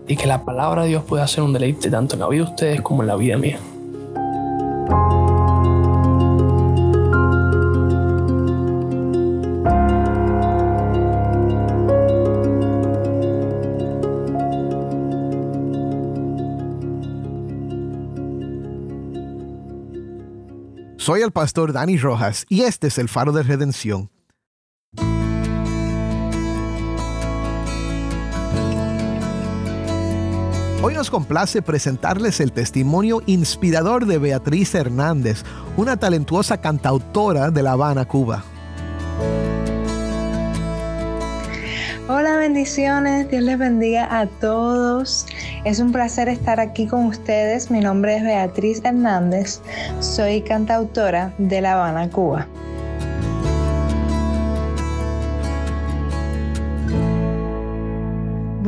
y 0.09 0.17
que 0.17 0.25
la 0.25 0.43
palabra 0.43 0.81
de 0.81 0.89
Dios 0.89 1.03
pueda 1.03 1.25
ser 1.27 1.43
un 1.43 1.53
deleite 1.53 1.89
tanto 1.89 2.15
en 2.15 2.21
la 2.21 2.27
vida 2.27 2.43
de 2.43 2.49
ustedes 2.49 2.81
como 2.81 3.03
en 3.03 3.07
la 3.07 3.15
vida 3.15 3.37
mía. 3.37 3.59
Soy 20.97 21.21
el 21.21 21.31
pastor 21.31 21.71
Dani 21.71 21.97
Rojas 21.97 22.45
y 22.49 22.63
este 22.63 22.87
es 22.87 22.97
el 22.97 23.09
faro 23.09 23.31
de 23.31 23.43
redención. 23.43 24.09
Hoy 30.81 30.93
nos 30.93 31.09
complace 31.09 31.61
presentarles 31.61 32.39
el 32.39 32.53
testimonio 32.53 33.21
inspirador 33.25 34.05
de 34.05 34.17
Beatriz 34.17 34.73
Hernández, 34.73 35.43
una 35.75 35.97
talentuosa 35.97 36.61
cantautora 36.61 37.51
de 37.51 37.63
La 37.63 37.73
Habana, 37.73 38.05
Cuba. 38.05 38.45
Hola, 42.07 42.37
bendiciones. 42.37 43.29
Dios 43.29 43.43
les 43.43 43.59
bendiga 43.59 44.07
a 44.21 44.27
todos. 44.27 45.25
Es 45.65 45.81
un 45.81 45.91
placer 45.91 46.29
estar 46.29 46.61
aquí 46.61 46.87
con 46.87 47.07
ustedes. 47.07 47.69
Mi 47.69 47.81
nombre 47.81 48.15
es 48.15 48.23
Beatriz 48.23 48.81
Hernández. 48.81 49.59
Soy 49.99 50.41
cantautora 50.43 51.33
de 51.39 51.59
La 51.59 51.73
Habana, 51.73 52.09
Cuba. 52.09 52.47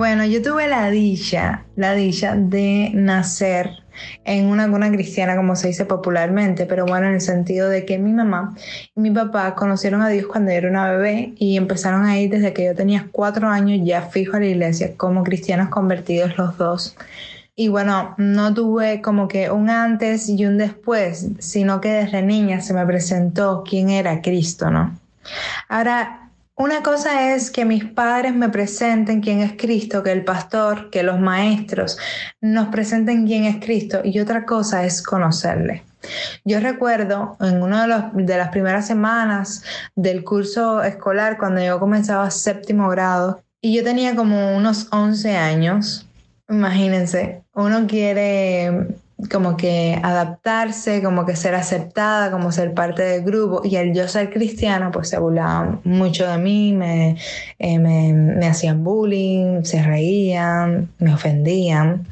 Bueno, 0.02 0.26
yo 0.26 0.42
tuve 0.42 0.68
la 0.68 0.90
dicha, 0.90 1.66
la 1.76 1.94
dicha 1.94 2.34
de 2.36 2.90
nacer 2.92 3.84
en 4.26 4.48
una 4.48 4.68
cuna 4.68 4.90
cristiana, 4.90 5.36
como 5.36 5.56
se 5.56 5.68
dice 5.68 5.86
popularmente, 5.86 6.66
pero 6.66 6.88
bueno, 6.88 7.06
en 7.06 7.14
el 7.14 7.22
sentido 7.22 7.70
de 7.70 7.86
que 7.86 8.00
mi 8.00 8.12
mamá 8.12 8.56
y 8.96 9.00
mi 9.00 9.12
papá 9.12 9.54
conocieron 9.54 10.02
a 10.02 10.10
Dios 10.10 10.26
cuando 10.26 10.50
yo 10.50 10.58
era 10.58 10.70
una 10.72 10.90
bebé 10.90 11.36
y 11.38 11.56
empezaron 11.56 12.04
a 12.06 12.20
ir 12.20 12.32
desde 12.32 12.52
que 12.52 12.66
yo 12.66 12.74
tenía 12.74 13.10
cuatro 13.12 13.48
años 13.48 13.80
ya 13.84 14.02
fijo 14.02 14.38
a 14.38 14.40
la 14.40 14.48
iglesia, 14.48 14.98
como 14.98 15.24
cristianos 15.24 15.70
convertidos 15.70 16.36
los 16.36 16.58
dos. 16.58 16.98
Y 17.56 17.68
bueno, 17.68 18.16
no 18.18 18.56
tuve 18.56 19.04
como 19.04 19.28
que 19.28 19.52
un 19.52 19.70
antes 19.70 20.28
y 20.30 20.48
un 20.48 20.58
después, 20.58 21.28
sino 21.38 21.80
que 21.80 21.90
desde 21.90 22.24
niña 22.24 22.62
se 22.62 22.74
me 22.74 22.88
presentó 22.88 23.64
quién 23.64 23.92
era 23.92 24.24
Cristo, 24.24 24.72
¿no? 24.72 24.98
Ahora, 25.70 26.31
una 26.56 26.84
cosa 26.84 27.34
es 27.34 27.50
que 27.50 27.66
mis 27.66 27.86
padres 27.86 28.36
me 28.36 28.50
presenten 28.50 29.22
quién 29.22 29.40
es 29.40 29.54
Cristo, 29.54 30.04
que 30.04 30.12
el 30.12 30.24
pastor, 30.24 30.90
que 30.90 31.04
los 31.04 31.20
maestros 31.20 31.98
nos 32.40 32.68
presenten 32.68 33.26
quién 33.26 33.46
es 33.46 33.64
Cristo 33.64 34.02
y 34.04 34.20
otra 34.20 34.46
cosa 34.46 34.86
es 34.86 35.02
conocerle. 35.02 35.84
Yo 36.44 36.60
recuerdo 36.60 37.38
en 37.40 37.62
una 37.62 38.12
de, 38.14 38.38
las 38.38 38.50
primeras 38.50 38.88
semanas 38.88 39.64
del 39.96 40.24
curso 40.24 40.84
escolar, 40.84 41.38
cuando 41.38 41.64
yo 41.64 41.80
comenzaba 41.80 42.30
séptimo 42.32 42.90
grado, 42.90 43.44
y 43.62 43.76
yo 43.76 43.84
tenía 43.84 44.16
como 44.16 44.58
unos 44.58 44.88
11 44.92 45.38
años, 45.38 46.08
imagínense, 46.50 47.44
uno 47.54 47.86
quiere 47.88 48.88
como 49.30 49.58
que 49.58 50.00
adaptarse, 50.02 51.04
como 51.04 51.26
que 51.26 51.36
ser 51.36 51.56
aceptada, 51.56 52.32
como 52.32 52.52
ser 52.52 52.74
parte 52.74 53.04
del 53.04 53.24
grupo. 53.24 53.62
Y 53.64 53.76
al 53.76 53.94
yo 53.94 54.08
ser 54.08 54.32
cristiana, 54.32 54.92
pues 54.92 55.10
se 55.10 55.20
burlaban 55.20 55.82
mucho 55.84 56.28
de 56.28 56.38
mí, 56.38 56.74
me, 56.74 57.18
eh, 57.60 57.80
me, 57.80 58.14
me, 58.14 58.48
hacían 58.48 58.84
bullying, 58.84 59.64
se 59.64 59.84
reían, 59.84 60.90
me 61.00 61.14
ofendían. 61.14 62.08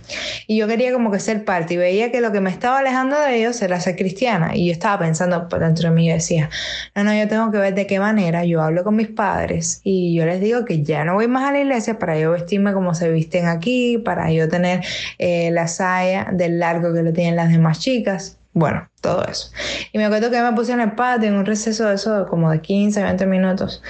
Y 0.47 0.57
yo 0.57 0.67
quería 0.67 0.91
como 0.91 1.11
que 1.11 1.19
ser 1.19 1.45
parte 1.45 1.75
y 1.75 1.77
veía 1.77 2.11
que 2.11 2.21
lo 2.21 2.31
que 2.31 2.41
me 2.41 2.49
estaba 2.49 2.79
alejando 2.79 3.19
de 3.19 3.37
ellos 3.37 3.61
era 3.61 3.79
ser 3.79 3.95
cristiana. 3.95 4.55
Y 4.55 4.67
yo 4.67 4.71
estaba 4.71 4.99
pensando 4.99 5.47
por 5.47 5.59
dentro 5.59 5.89
de 5.89 5.95
mí, 5.95 6.07
yo 6.07 6.13
decía, 6.13 6.49
no, 6.95 7.03
no, 7.03 7.13
yo 7.13 7.27
tengo 7.27 7.51
que 7.51 7.57
ver 7.57 7.73
de 7.73 7.87
qué 7.87 7.99
manera 7.99 8.43
yo 8.45 8.61
hablo 8.61 8.83
con 8.83 8.95
mis 8.95 9.07
padres 9.07 9.81
y 9.83 10.13
yo 10.15 10.25
les 10.25 10.41
digo 10.41 10.65
que 10.65 10.83
ya 10.83 11.03
no 11.03 11.15
voy 11.15 11.27
más 11.27 11.49
a 11.49 11.51
la 11.51 11.59
iglesia 11.59 11.99
para 11.99 12.17
yo 12.17 12.31
vestirme 12.31 12.73
como 12.73 12.93
se 12.93 13.09
visten 13.11 13.47
aquí, 13.47 13.97
para 13.97 14.31
yo 14.31 14.47
tener 14.49 14.81
eh, 15.17 15.51
la 15.51 15.67
saya 15.67 16.27
del 16.31 16.59
largo 16.59 16.93
que 16.93 16.98
lo 17.03 17.13
tienen 17.13 17.35
las 17.35 17.49
demás 17.49 17.79
chicas. 17.79 18.37
Bueno, 18.53 18.89
todo 19.01 19.23
eso. 19.25 19.51
Y 19.93 19.97
me 19.97 20.05
acuerdo 20.05 20.31
que 20.31 20.41
me 20.41 20.51
puse 20.53 20.73
en 20.73 20.81
el 20.81 20.93
patio, 20.93 21.29
en 21.29 21.35
un 21.35 21.45
receso 21.45 21.87
de 21.87 21.95
eso, 21.95 22.27
como 22.27 22.49
de 22.51 22.61
15, 22.61 23.03
20 23.03 23.25
minutos. 23.25 23.81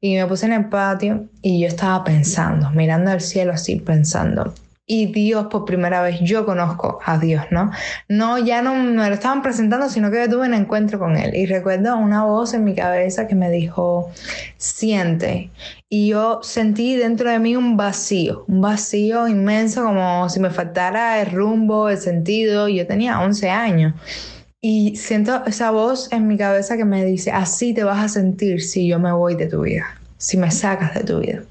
Y 0.00 0.16
me 0.16 0.26
puse 0.26 0.46
en 0.46 0.52
el 0.52 0.66
patio 0.66 1.28
y 1.40 1.60
yo 1.60 1.68
estaba 1.68 2.04
pensando, 2.04 2.70
mirando 2.70 3.10
al 3.10 3.20
cielo 3.20 3.52
así, 3.52 3.76
pensando, 3.76 4.52
y 4.84 5.06
Dios 5.06 5.46
por 5.46 5.64
primera 5.64 6.02
vez 6.02 6.18
yo 6.20 6.44
conozco 6.44 6.98
a 7.04 7.16
Dios, 7.16 7.44
¿no? 7.50 7.70
No, 8.08 8.38
ya 8.38 8.62
no 8.62 8.74
me 8.74 9.08
lo 9.08 9.14
estaban 9.14 9.40
presentando, 9.40 9.88
sino 9.88 10.10
que 10.10 10.18
yo 10.18 10.28
tuve 10.28 10.46
un 10.46 10.54
encuentro 10.54 10.98
con 10.98 11.16
Él. 11.16 11.34
Y 11.34 11.46
recuerdo 11.46 11.96
una 11.96 12.24
voz 12.24 12.52
en 12.52 12.64
mi 12.64 12.74
cabeza 12.74 13.26
que 13.28 13.34
me 13.34 13.50
dijo, 13.50 14.10
siente. 14.58 15.50
Y 15.94 16.08
yo 16.08 16.40
sentí 16.42 16.96
dentro 16.96 17.30
de 17.30 17.38
mí 17.38 17.54
un 17.54 17.76
vacío, 17.76 18.46
un 18.48 18.62
vacío 18.62 19.28
inmenso, 19.28 19.84
como 19.84 20.26
si 20.30 20.40
me 20.40 20.48
faltara 20.48 21.20
el 21.20 21.30
rumbo, 21.30 21.90
el 21.90 21.98
sentido. 21.98 22.66
Yo 22.66 22.86
tenía 22.86 23.20
11 23.20 23.50
años. 23.50 23.92
Y 24.62 24.96
siento 24.96 25.44
esa 25.44 25.70
voz 25.70 26.10
en 26.10 26.28
mi 26.28 26.38
cabeza 26.38 26.78
que 26.78 26.86
me 26.86 27.04
dice, 27.04 27.30
así 27.30 27.74
te 27.74 27.84
vas 27.84 28.02
a 28.02 28.08
sentir 28.08 28.62
si 28.62 28.88
yo 28.88 28.98
me 28.98 29.12
voy 29.12 29.34
de 29.34 29.48
tu 29.48 29.60
vida, 29.60 30.00
si 30.16 30.38
me 30.38 30.50
sacas 30.50 30.94
de 30.94 31.04
tu 31.04 31.20
vida. 31.20 31.42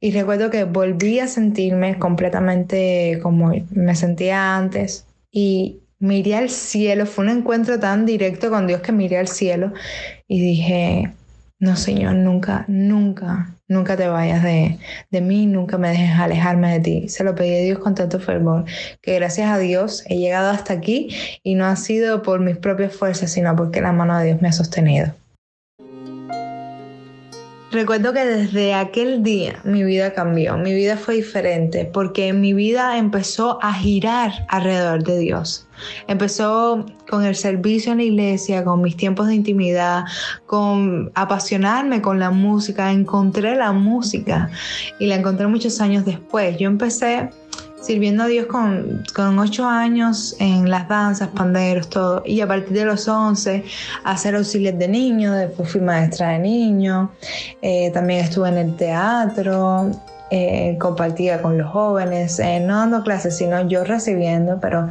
Y 0.00 0.12
recuerdo 0.12 0.50
que 0.50 0.64
volví 0.64 1.18
a 1.18 1.26
sentirme 1.26 1.98
completamente 1.98 3.20
como 3.22 3.54
me 3.70 3.96
sentía 3.96 4.58
antes 4.58 5.06
y 5.32 5.78
miré 5.98 6.34
al 6.36 6.50
cielo, 6.50 7.06
fue 7.06 7.24
un 7.24 7.30
encuentro 7.30 7.80
tan 7.80 8.04
directo 8.04 8.50
con 8.50 8.66
Dios 8.66 8.82
que 8.82 8.92
miré 8.92 9.16
al 9.16 9.28
cielo 9.28 9.72
y 10.28 10.42
dije, 10.42 11.14
no 11.60 11.76
Señor, 11.76 12.14
nunca, 12.14 12.64
nunca, 12.68 13.54
nunca 13.68 13.96
te 13.96 14.08
vayas 14.08 14.42
de, 14.42 14.78
de 15.10 15.20
mí, 15.20 15.46
nunca 15.46 15.76
me 15.78 15.90
dejes 15.90 16.18
alejarme 16.18 16.72
de 16.72 16.80
ti. 16.80 17.08
Se 17.08 17.22
lo 17.22 17.34
pedí 17.34 17.54
a 17.54 17.62
Dios 17.62 17.78
con 17.78 17.94
tanto 17.94 18.18
fervor, 18.18 18.64
que 19.02 19.14
gracias 19.16 19.50
a 19.50 19.58
Dios 19.58 20.02
he 20.06 20.16
llegado 20.16 20.50
hasta 20.50 20.72
aquí 20.72 21.10
y 21.42 21.54
no 21.54 21.66
ha 21.66 21.76
sido 21.76 22.22
por 22.22 22.40
mis 22.40 22.56
propias 22.56 22.94
fuerzas, 22.96 23.30
sino 23.32 23.54
porque 23.56 23.82
la 23.82 23.92
mano 23.92 24.18
de 24.18 24.26
Dios 24.26 24.42
me 24.42 24.48
ha 24.48 24.52
sostenido. 24.52 25.14
Recuerdo 27.72 28.12
que 28.12 28.24
desde 28.24 28.74
aquel 28.74 29.22
día 29.22 29.60
mi 29.62 29.84
vida 29.84 30.12
cambió, 30.12 30.56
mi 30.56 30.74
vida 30.74 30.96
fue 30.96 31.14
diferente, 31.14 31.84
porque 31.84 32.32
mi 32.32 32.52
vida 32.52 32.98
empezó 32.98 33.62
a 33.62 33.72
girar 33.72 34.32
alrededor 34.48 35.04
de 35.04 35.18
Dios. 35.20 35.68
Empezó 36.08 36.84
con 37.08 37.24
el 37.24 37.36
servicio 37.36 37.92
en 37.92 37.98
la 37.98 38.04
iglesia, 38.04 38.64
con 38.64 38.82
mis 38.82 38.96
tiempos 38.96 39.28
de 39.28 39.36
intimidad, 39.36 40.02
con 40.46 41.12
apasionarme 41.14 42.02
con 42.02 42.18
la 42.18 42.32
música. 42.32 42.90
Encontré 42.90 43.54
la 43.54 43.70
música 43.70 44.50
y 44.98 45.06
la 45.06 45.14
encontré 45.14 45.46
muchos 45.46 45.80
años 45.80 46.04
después. 46.04 46.58
Yo 46.58 46.66
empecé 46.66 47.30
sirviendo 47.80 48.24
a 48.24 48.26
Dios 48.26 48.46
con, 48.46 49.02
con 49.14 49.38
8 49.38 49.66
años 49.66 50.36
en 50.38 50.70
las 50.70 50.88
danzas, 50.88 51.28
panderos, 51.28 51.88
todo. 51.88 52.22
Y 52.24 52.40
a 52.40 52.46
partir 52.46 52.76
de 52.76 52.84
los 52.84 53.08
11, 53.08 53.64
hacer 54.04 54.36
auxilios 54.36 54.78
de 54.78 54.88
niños, 54.88 55.36
después 55.36 55.70
fui 55.70 55.80
maestra 55.80 56.30
de 56.30 56.38
niños, 56.38 57.10
eh, 57.62 57.90
también 57.92 58.20
estuve 58.20 58.48
en 58.50 58.58
el 58.58 58.76
teatro, 58.76 59.90
eh, 60.32 60.76
compartía 60.78 61.42
con 61.42 61.58
los 61.58 61.70
jóvenes, 61.70 62.38
eh, 62.38 62.60
no 62.60 62.76
dando 62.76 63.02
clases, 63.02 63.36
sino 63.36 63.66
yo 63.66 63.82
recibiendo, 63.82 64.60
pero 64.60 64.90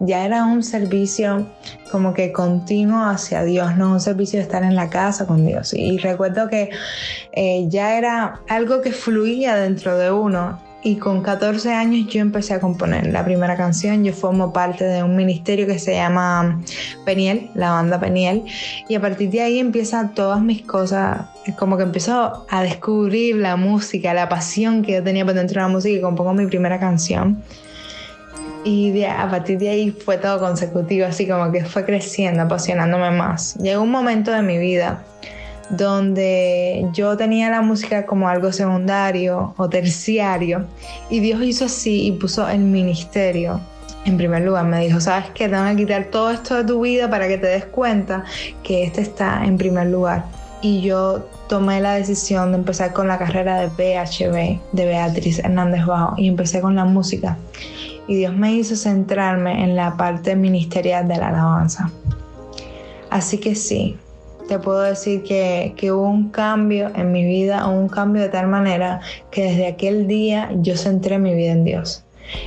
ya 0.00 0.26
era 0.26 0.44
un 0.44 0.62
servicio 0.62 1.46
como 1.90 2.12
que 2.12 2.32
continuo 2.32 3.02
hacia 3.04 3.44
Dios, 3.44 3.76
no 3.76 3.92
un 3.92 4.00
servicio 4.00 4.40
de 4.40 4.42
estar 4.42 4.62
en 4.64 4.74
la 4.74 4.90
casa 4.90 5.26
con 5.26 5.46
Dios. 5.46 5.72
Y 5.72 5.96
recuerdo 5.98 6.48
que 6.48 6.70
ya 7.68 7.96
era 7.96 8.40
algo 8.48 8.82
que 8.82 8.92
fluía 8.92 9.56
dentro 9.56 9.96
de 9.96 10.10
uno 10.10 10.58
y 10.84 10.96
con 10.96 11.22
14 11.22 11.72
años 11.72 12.06
yo 12.12 12.20
empecé 12.20 12.52
a 12.52 12.60
componer 12.60 13.06
la 13.06 13.24
primera 13.24 13.56
canción. 13.56 14.04
Yo 14.04 14.12
formo 14.12 14.52
parte 14.52 14.84
de 14.84 15.02
un 15.02 15.16
ministerio 15.16 15.66
que 15.66 15.78
se 15.78 15.94
llama 15.94 16.60
Peniel, 17.06 17.50
la 17.54 17.70
banda 17.70 17.98
Peniel, 17.98 18.44
y 18.86 18.94
a 18.94 19.00
partir 19.00 19.30
de 19.30 19.40
ahí 19.40 19.58
empiezan 19.58 20.14
todas 20.14 20.42
mis 20.42 20.62
cosas, 20.62 21.26
como 21.58 21.78
que 21.78 21.84
empezó 21.84 22.46
a 22.50 22.62
descubrir 22.62 23.36
la 23.36 23.56
música, 23.56 24.12
la 24.12 24.28
pasión 24.28 24.82
que 24.82 24.92
yo 24.92 25.02
tenía 25.02 25.24
por 25.24 25.34
dentro 25.34 25.60
de 25.60 25.66
la 25.66 25.72
música 25.72 25.96
y 25.96 26.00
compongo 26.02 26.34
mi 26.34 26.46
primera 26.46 26.78
canción. 26.78 27.42
Y 28.62 29.02
a 29.04 29.28
partir 29.30 29.58
de 29.58 29.70
ahí 29.70 29.90
fue 29.90 30.18
todo 30.18 30.38
consecutivo, 30.38 31.06
así 31.06 31.26
como 31.26 31.50
que 31.50 31.64
fue 31.64 31.86
creciendo, 31.86 32.42
apasionándome 32.42 33.10
más. 33.10 33.56
Llegó 33.56 33.82
un 33.82 33.90
momento 33.90 34.30
de 34.30 34.42
mi 34.42 34.58
vida 34.58 35.02
donde 35.70 36.86
yo 36.92 37.16
tenía 37.16 37.50
la 37.50 37.62
música 37.62 38.06
como 38.06 38.28
algo 38.28 38.52
secundario 38.52 39.54
o 39.56 39.68
terciario 39.68 40.66
y 41.10 41.20
Dios 41.20 41.42
hizo 41.42 41.64
así 41.64 42.06
y 42.06 42.12
puso 42.12 42.48
el 42.48 42.60
ministerio 42.60 43.60
en 44.04 44.16
primer 44.16 44.42
lugar. 44.42 44.66
Me 44.66 44.80
dijo, 44.80 45.00
sabes 45.00 45.30
que 45.30 45.48
te 45.48 45.54
van 45.54 45.66
a 45.66 45.76
quitar 45.76 46.04
todo 46.04 46.30
esto 46.30 46.56
de 46.56 46.64
tu 46.64 46.80
vida 46.82 47.08
para 47.08 47.28
que 47.28 47.38
te 47.38 47.46
des 47.46 47.64
cuenta 47.64 48.24
que 48.62 48.84
este 48.84 49.00
está 49.00 49.44
en 49.44 49.56
primer 49.56 49.88
lugar. 49.88 50.24
Y 50.60 50.80
yo 50.80 51.28
tomé 51.48 51.80
la 51.80 51.94
decisión 51.94 52.52
de 52.52 52.58
empezar 52.58 52.92
con 52.92 53.08
la 53.08 53.18
carrera 53.18 53.60
de 53.60 53.66
BHB, 53.68 54.60
de 54.72 54.86
Beatriz 54.86 55.38
Hernández 55.38 55.84
Bajo, 55.84 56.14
y 56.16 56.28
empecé 56.28 56.60
con 56.60 56.74
la 56.74 56.84
música. 56.84 57.36
Y 58.06 58.16
Dios 58.16 58.34
me 58.34 58.52
hizo 58.52 58.76
centrarme 58.76 59.64
en 59.64 59.76
la 59.76 59.96
parte 59.96 60.36
ministerial 60.36 61.08
de 61.08 61.16
la 61.16 61.28
alabanza. 61.28 61.90
Así 63.10 63.38
que 63.38 63.54
sí, 63.54 63.96
te 64.48 64.58
puedo 64.58 64.80
decir 64.80 65.22
que, 65.22 65.74
hubo 65.90 66.08
un 66.08 66.30
cambio 66.30 66.90
en 66.94 67.12
mi 67.12 67.24
vida, 67.24 67.66
un 67.66 67.88
cambio 67.88 68.22
de 68.22 68.28
tal 68.28 68.48
manera 68.48 69.00
que 69.30 69.44
desde 69.44 69.66
aquel 69.66 70.06
día 70.06 70.50
yo 70.60 70.76
centré 70.76 71.18
mi 71.18 71.34
vida 71.34 71.52
en 71.52 71.64
Dios. 71.64 72.04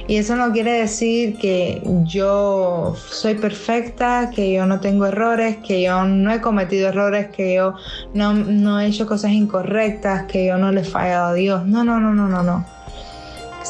Y 0.07 0.15
eso 0.15 0.35
no 0.35 0.51
quiere 0.51 0.71
decir 0.71 1.37
que 1.37 1.81
yo 2.05 2.95
soy 3.09 3.35
perfecta, 3.35 4.31
que 4.33 4.51
yo 4.51 4.65
no 4.65 4.79
tengo 4.79 5.05
errores, 5.05 5.57
que 5.57 5.83
yo 5.83 6.03
no 6.05 6.31
he 6.31 6.41
cometido 6.41 6.89
errores, 6.89 7.27
que 7.27 7.55
yo 7.55 7.75
no, 8.13 8.33
no 8.33 8.79
he 8.79 8.87
hecho 8.87 9.05
cosas 9.05 9.31
incorrectas, 9.31 10.23
que 10.23 10.47
yo 10.47 10.57
no 10.57 10.71
le 10.71 10.81
he 10.81 10.83
fallado 10.83 11.27
a 11.27 11.33
Dios. 11.33 11.65
No, 11.67 11.83
no, 11.83 11.99
no, 11.99 12.13
no, 12.13 12.27
no, 12.27 12.41
no. 12.41 12.76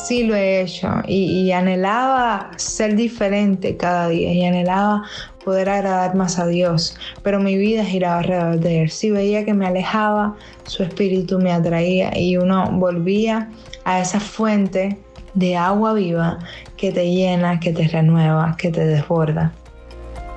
Sí 0.06 0.24
lo 0.24 0.36
he 0.36 0.62
hecho 0.62 0.90
y, 1.08 1.42
y 1.42 1.52
anhelaba 1.52 2.52
ser 2.56 2.96
diferente 2.96 3.76
cada 3.78 4.10
día 4.10 4.32
y 4.32 4.46
anhelaba 4.46 5.04
poder 5.44 5.70
agradar 5.70 6.14
más 6.14 6.40
a 6.40 6.48
Dios, 6.48 6.98
pero 7.24 7.40
mi 7.40 7.58
vida 7.58 7.84
giraba 7.86 8.20
alrededor 8.20 8.60
de 8.60 8.82
Él. 8.82 8.90
Si 8.90 9.12
veía 9.12 9.46
que 9.46 9.54
me 9.54 9.66
alejaba, 9.66 10.36
su 10.66 10.84
espíritu 10.84 11.40
me 11.40 11.52
atraía 11.52 12.12
y 12.18 12.36
uno 12.36 12.70
volvía 12.72 13.50
a 13.86 14.02
esa 14.02 14.20
fuente 14.20 14.98
de 15.36 15.56
agua 15.56 15.94
viva 15.94 16.40
que 16.76 16.92
te 16.92 17.10
llena, 17.10 17.60
que 17.60 17.72
te 17.72 17.88
renueva, 17.88 18.56
que 18.58 18.72
te 18.72 18.86
desborda. 18.86 19.54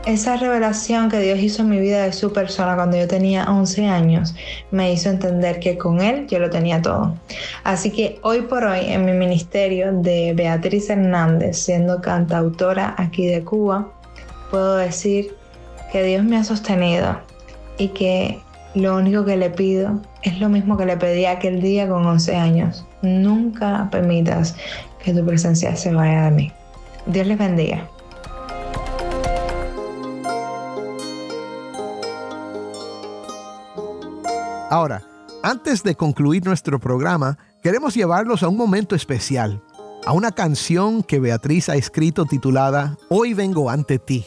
Esa 0.06 0.36
revelación 0.38 1.10
que 1.10 1.18
Dios 1.18 1.38
hizo 1.40 1.60
en 1.60 1.68
mi 1.68 1.78
vida 1.78 2.04
de 2.04 2.14
su 2.14 2.32
persona 2.32 2.74
cuando 2.74 2.96
yo 2.96 3.06
tenía 3.06 3.44
11 3.44 3.86
años 3.86 4.34
me 4.70 4.90
hizo 4.90 5.10
entender 5.10 5.60
que 5.60 5.76
con 5.76 6.00
Él 6.00 6.26
yo 6.26 6.38
lo 6.38 6.48
tenía 6.48 6.80
todo. 6.80 7.14
Así 7.64 7.90
que 7.90 8.18
hoy 8.22 8.40
por 8.42 8.64
hoy 8.64 8.80
en 8.86 9.04
mi 9.04 9.12
ministerio 9.12 9.92
de 9.92 10.32
Beatriz 10.34 10.88
Hernández, 10.88 11.58
siendo 11.58 12.00
cantautora 12.00 12.94
aquí 12.96 13.26
de 13.26 13.44
Cuba, 13.44 13.92
puedo 14.50 14.76
decir 14.76 15.34
que 15.92 16.02
Dios 16.02 16.24
me 16.24 16.38
ha 16.38 16.44
sostenido 16.44 17.20
y 17.76 17.88
que 17.88 18.40
lo 18.74 18.96
único 18.96 19.26
que 19.26 19.36
le 19.36 19.50
pido 19.50 20.00
es 20.22 20.40
lo 20.40 20.48
mismo 20.48 20.78
que 20.78 20.86
le 20.86 20.96
pedí 20.96 21.26
aquel 21.26 21.60
día 21.60 21.86
con 21.86 22.06
11 22.06 22.36
años. 22.36 22.86
Nunca 23.02 23.88
permitas 23.90 24.56
que 25.04 25.12
tu 25.12 25.26
presencia 25.26 25.76
se 25.76 25.92
vaya 25.92 26.24
de 26.24 26.30
mí. 26.30 26.52
Dios 27.04 27.26
les 27.26 27.36
bendiga. 27.36 27.86
Ahora, 34.70 35.02
antes 35.42 35.82
de 35.82 35.96
concluir 35.96 36.44
nuestro 36.44 36.78
programa, 36.78 37.38
queremos 37.60 37.96
llevarlos 37.96 38.44
a 38.44 38.48
un 38.48 38.56
momento 38.56 38.94
especial, 38.94 39.64
a 40.06 40.12
una 40.12 40.30
canción 40.30 41.02
que 41.02 41.18
Beatriz 41.18 41.68
ha 41.68 41.74
escrito 41.74 42.24
titulada 42.24 42.96
Hoy 43.08 43.34
vengo 43.34 43.68
ante 43.68 43.98
ti. 43.98 44.26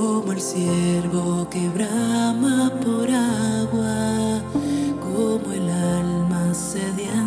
como 0.00 0.32
el 0.32 0.40
ciervo 0.40 1.46
que 1.50 1.68
brama 1.68 2.72
por 2.82 3.10
agua, 3.10 4.40
como 5.02 5.52
el 5.52 5.68
alma 5.68 6.54
sedienta. 6.54 7.19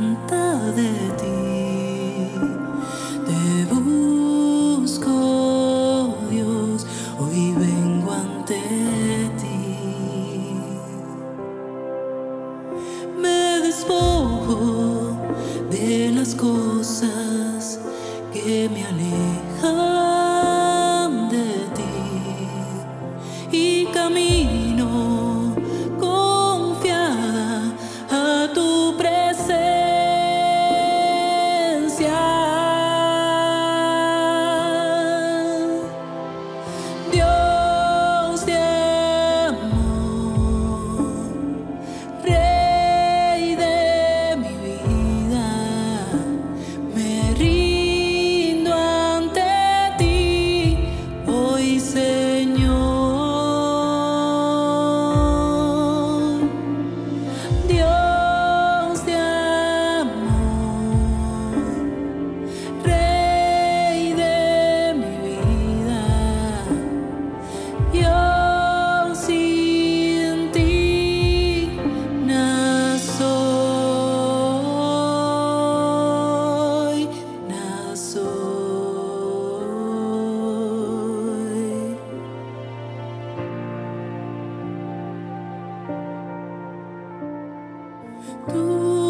Ooh. 88.50 89.03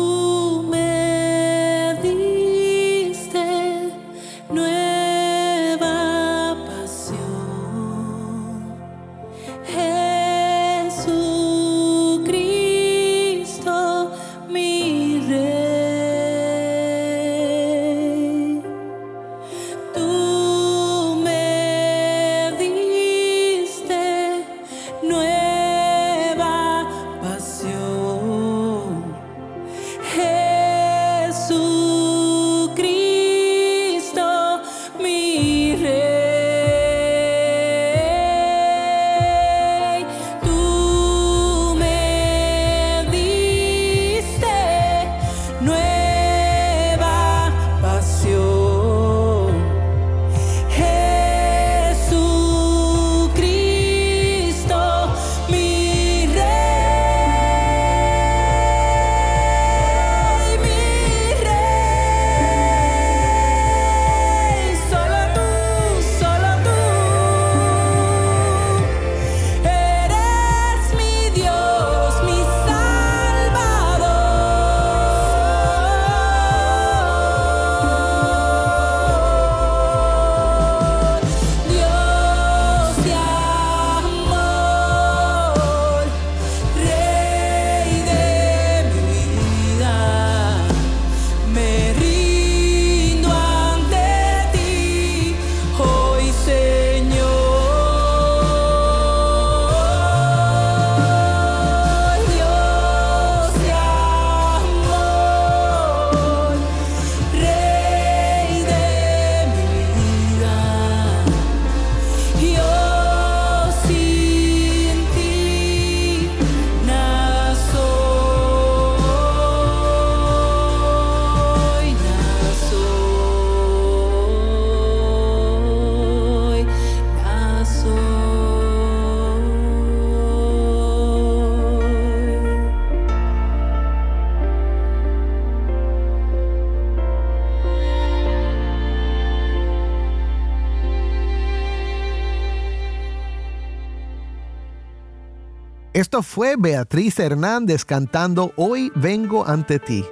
Esto 146.13 146.21
fue 146.21 146.58
Beatriz 146.60 147.17
Hernández 147.17 147.86
cantando 147.86 148.54
Hoy 148.56 148.91
vengo 148.93 149.47
ante 149.47 149.80
ti. 149.80 150.06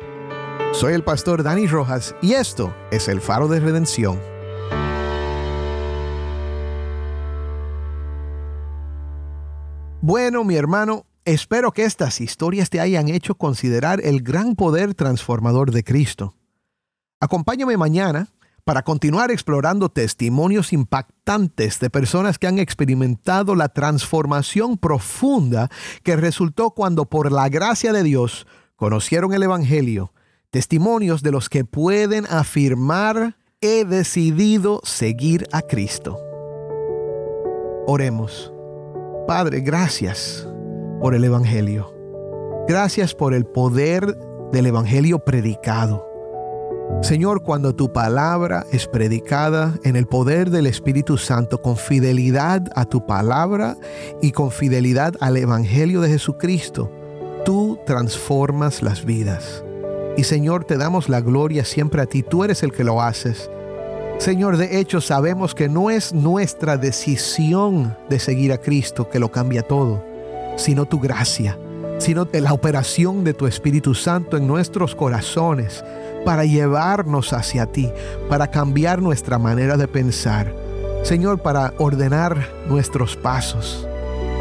Soy 0.74 0.94
el 0.94 1.04
pastor 1.04 1.44
Dani 1.44 1.68
Rojas 1.68 2.16
y 2.24 2.34
esto 2.34 2.74
es 2.90 3.08
el 3.08 3.22
faro 3.22 3.48
de 3.48 3.60
redención. 3.60 4.20
Bueno, 10.02 10.44
mi 10.44 10.56
hermano, 10.56 11.06
espero 11.24 11.72
que 11.72 11.84
estas 11.84 12.20
historias 12.20 12.72
te 12.72 12.80
hayan 12.80 13.08
hecho 13.08 13.36
considerar 13.36 14.02
el 14.04 14.24
gran 14.24 14.56
poder 14.56 14.96
transformador 14.96 15.70
de 15.70 15.84
Cristo. 15.84 16.34
Acompáñame 17.20 17.78
mañana 17.78 18.28
para 18.64 18.84
continuar 18.84 19.32
explorando 19.32 19.90
testimonios 19.90 20.74
impactantes 20.74 21.80
de 21.80 21.90
personas 21.90 22.38
que 22.38 22.48
han 22.48 22.60
experimentado 22.60 23.56
la 23.56 23.70
transformación 23.70 24.78
profunda 24.78 25.70
que 26.04 26.16
resultó 26.16 26.72
cuando 26.72 27.06
por 27.06 27.32
la 27.32 27.50
gracia 27.50 27.94
de 27.94 28.04
Dios 28.04 28.46
conocieron 28.76 29.34
el 29.34 29.44
Evangelio, 29.44 30.14
testimonios 30.50 31.24
de 31.24 31.32
los 31.32 31.50
que 31.50 31.66
pueden 31.66 32.26
afirmar 32.30 33.38
he 33.62 33.86
decidido 33.86 34.82
seguir 34.84 35.48
a 35.52 35.62
Cristo. 35.62 36.20
Oremos. 37.86 38.52
Padre, 39.28 39.62
gracias 39.62 40.48
por 41.00 41.14
el 41.14 41.24
Evangelio. 41.24 41.94
Gracias 42.68 43.14
por 43.14 43.34
el 43.34 43.46
poder 43.46 44.18
del 44.52 44.66
Evangelio 44.66 45.20
predicado. 45.20 46.11
Señor, 47.00 47.42
cuando 47.42 47.74
tu 47.74 47.92
palabra 47.92 48.66
es 48.72 48.88
predicada 48.88 49.74
en 49.84 49.96
el 49.96 50.06
poder 50.06 50.52
del 50.52 50.68
Espíritu 50.68 51.18
Santo, 51.18 51.62
con 51.62 51.76
fidelidad 51.76 52.62
a 52.76 52.86
tu 52.86 53.06
palabra 53.06 53.76
y 54.22 54.32
con 54.32 54.52
fidelidad 54.52 55.16
al 55.20 55.38
Evangelio 55.38 56.02
de 56.02 56.10
Jesucristo, 56.10 56.92
tú 57.44 57.80
transformas 57.88 58.84
las 58.84 59.04
vidas. 59.04 59.64
Y 60.16 60.26
Señor, 60.26 60.66
te 60.66 60.78
damos 60.78 61.10
la 61.10 61.22
gloria 61.22 61.66
siempre 61.66 62.02
a 62.02 62.06
ti, 62.06 62.22
tú 62.22 62.44
eres 62.44 62.62
el 62.62 62.72
que 62.72 62.84
lo 62.84 63.02
haces. 63.02 63.50
Señor, 64.20 64.58
de 64.58 64.80
hecho 64.80 65.02
sabemos 65.02 65.56
que 65.56 65.68
no 65.68 65.90
es 65.90 66.14
nuestra 66.14 66.78
decisión 66.78 67.98
de 68.10 68.20
seguir 68.20 68.54
a 68.54 68.60
Cristo 68.60 69.10
que 69.10 69.20
lo 69.20 69.32
cambia 69.32 69.64
todo, 69.64 70.04
sino 70.56 70.86
tu 70.86 71.00
gracia, 71.00 71.58
sino 71.98 72.28
la 72.32 72.54
operación 72.54 73.24
de 73.24 73.34
tu 73.34 73.48
Espíritu 73.48 73.96
Santo 73.96 74.38
en 74.38 74.46
nuestros 74.46 74.94
corazones 74.94 75.84
para 76.26 76.46
llevarnos 76.46 77.34
hacia 77.34 77.66
ti, 77.66 77.92
para 78.30 78.50
cambiar 78.50 79.02
nuestra 79.02 79.38
manera 79.38 79.78
de 79.78 79.88
pensar. 79.88 80.54
Señor, 81.04 81.40
para 81.40 81.74
ordenar 81.78 82.48
nuestros 82.68 83.16
pasos, 83.16 83.88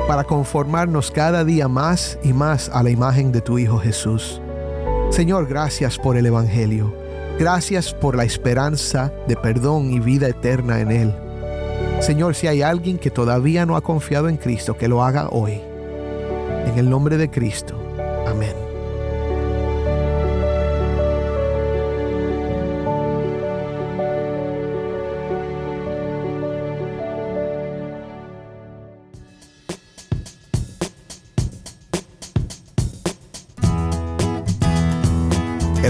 para 0.06 0.24
conformarnos 0.24 1.10
cada 1.10 1.44
día 1.44 1.68
más 1.68 2.18
y 2.22 2.32
más 2.32 2.68
a 2.68 2.82
la 2.82 2.90
imagen 2.90 3.32
de 3.32 3.40
tu 3.40 3.58
Hijo 3.58 3.78
Jesús. 3.78 4.40
Señor, 5.10 5.46
gracias 5.46 5.98
por 5.98 6.16
el 6.16 6.26
Evangelio. 6.26 6.94
Gracias 7.38 7.94
por 7.94 8.16
la 8.16 8.24
esperanza 8.24 9.10
de 9.26 9.34
perdón 9.34 9.90
y 9.90 9.98
vida 9.98 10.28
eterna 10.28 10.80
en 10.80 10.90
Él. 10.90 11.14
Señor, 12.00 12.34
si 12.34 12.46
hay 12.46 12.62
alguien 12.62 12.98
que 12.98 13.10
todavía 13.10 13.64
no 13.64 13.76
ha 13.76 13.80
confiado 13.80 14.28
en 14.28 14.36
Cristo, 14.36 14.76
que 14.76 14.88
lo 14.88 15.02
haga 15.02 15.28
hoy. 15.30 15.60
En 16.66 16.78
el 16.78 16.90
nombre 16.90 17.16
de 17.16 17.30
Cristo. 17.30 17.74
Amén. 18.26 18.69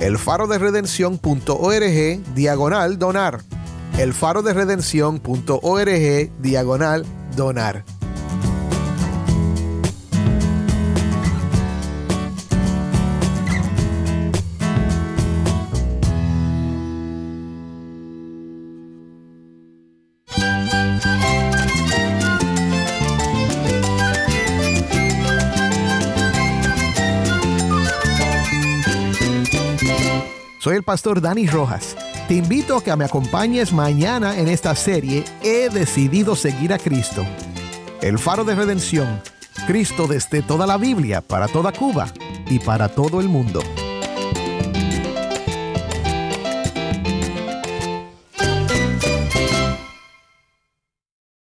elfaroderedención.org 0.00 2.24
diagonal 2.34 2.98
donar. 2.98 3.40
elfaroderedención.org 3.98 6.30
diagonal 6.40 7.04
donar. 7.36 7.84
El 30.80 30.84
pastor 30.84 31.20
Dani 31.20 31.46
Rojas. 31.46 31.94
Te 32.26 32.34
invito 32.34 32.74
a 32.74 32.82
que 32.82 32.96
me 32.96 33.04
acompañes 33.04 33.70
mañana 33.70 34.38
en 34.38 34.48
esta 34.48 34.74
serie 34.74 35.24
He 35.42 35.68
decidido 35.68 36.34
seguir 36.34 36.72
a 36.72 36.78
Cristo. 36.78 37.22
El 38.00 38.18
faro 38.18 38.44
de 38.44 38.54
redención. 38.54 39.20
Cristo 39.66 40.06
desde 40.06 40.40
toda 40.40 40.66
la 40.66 40.78
Biblia, 40.78 41.20
para 41.20 41.48
toda 41.48 41.70
Cuba 41.70 42.10
y 42.48 42.58
para 42.60 42.88
todo 42.88 43.20
el 43.20 43.28
mundo. 43.28 43.60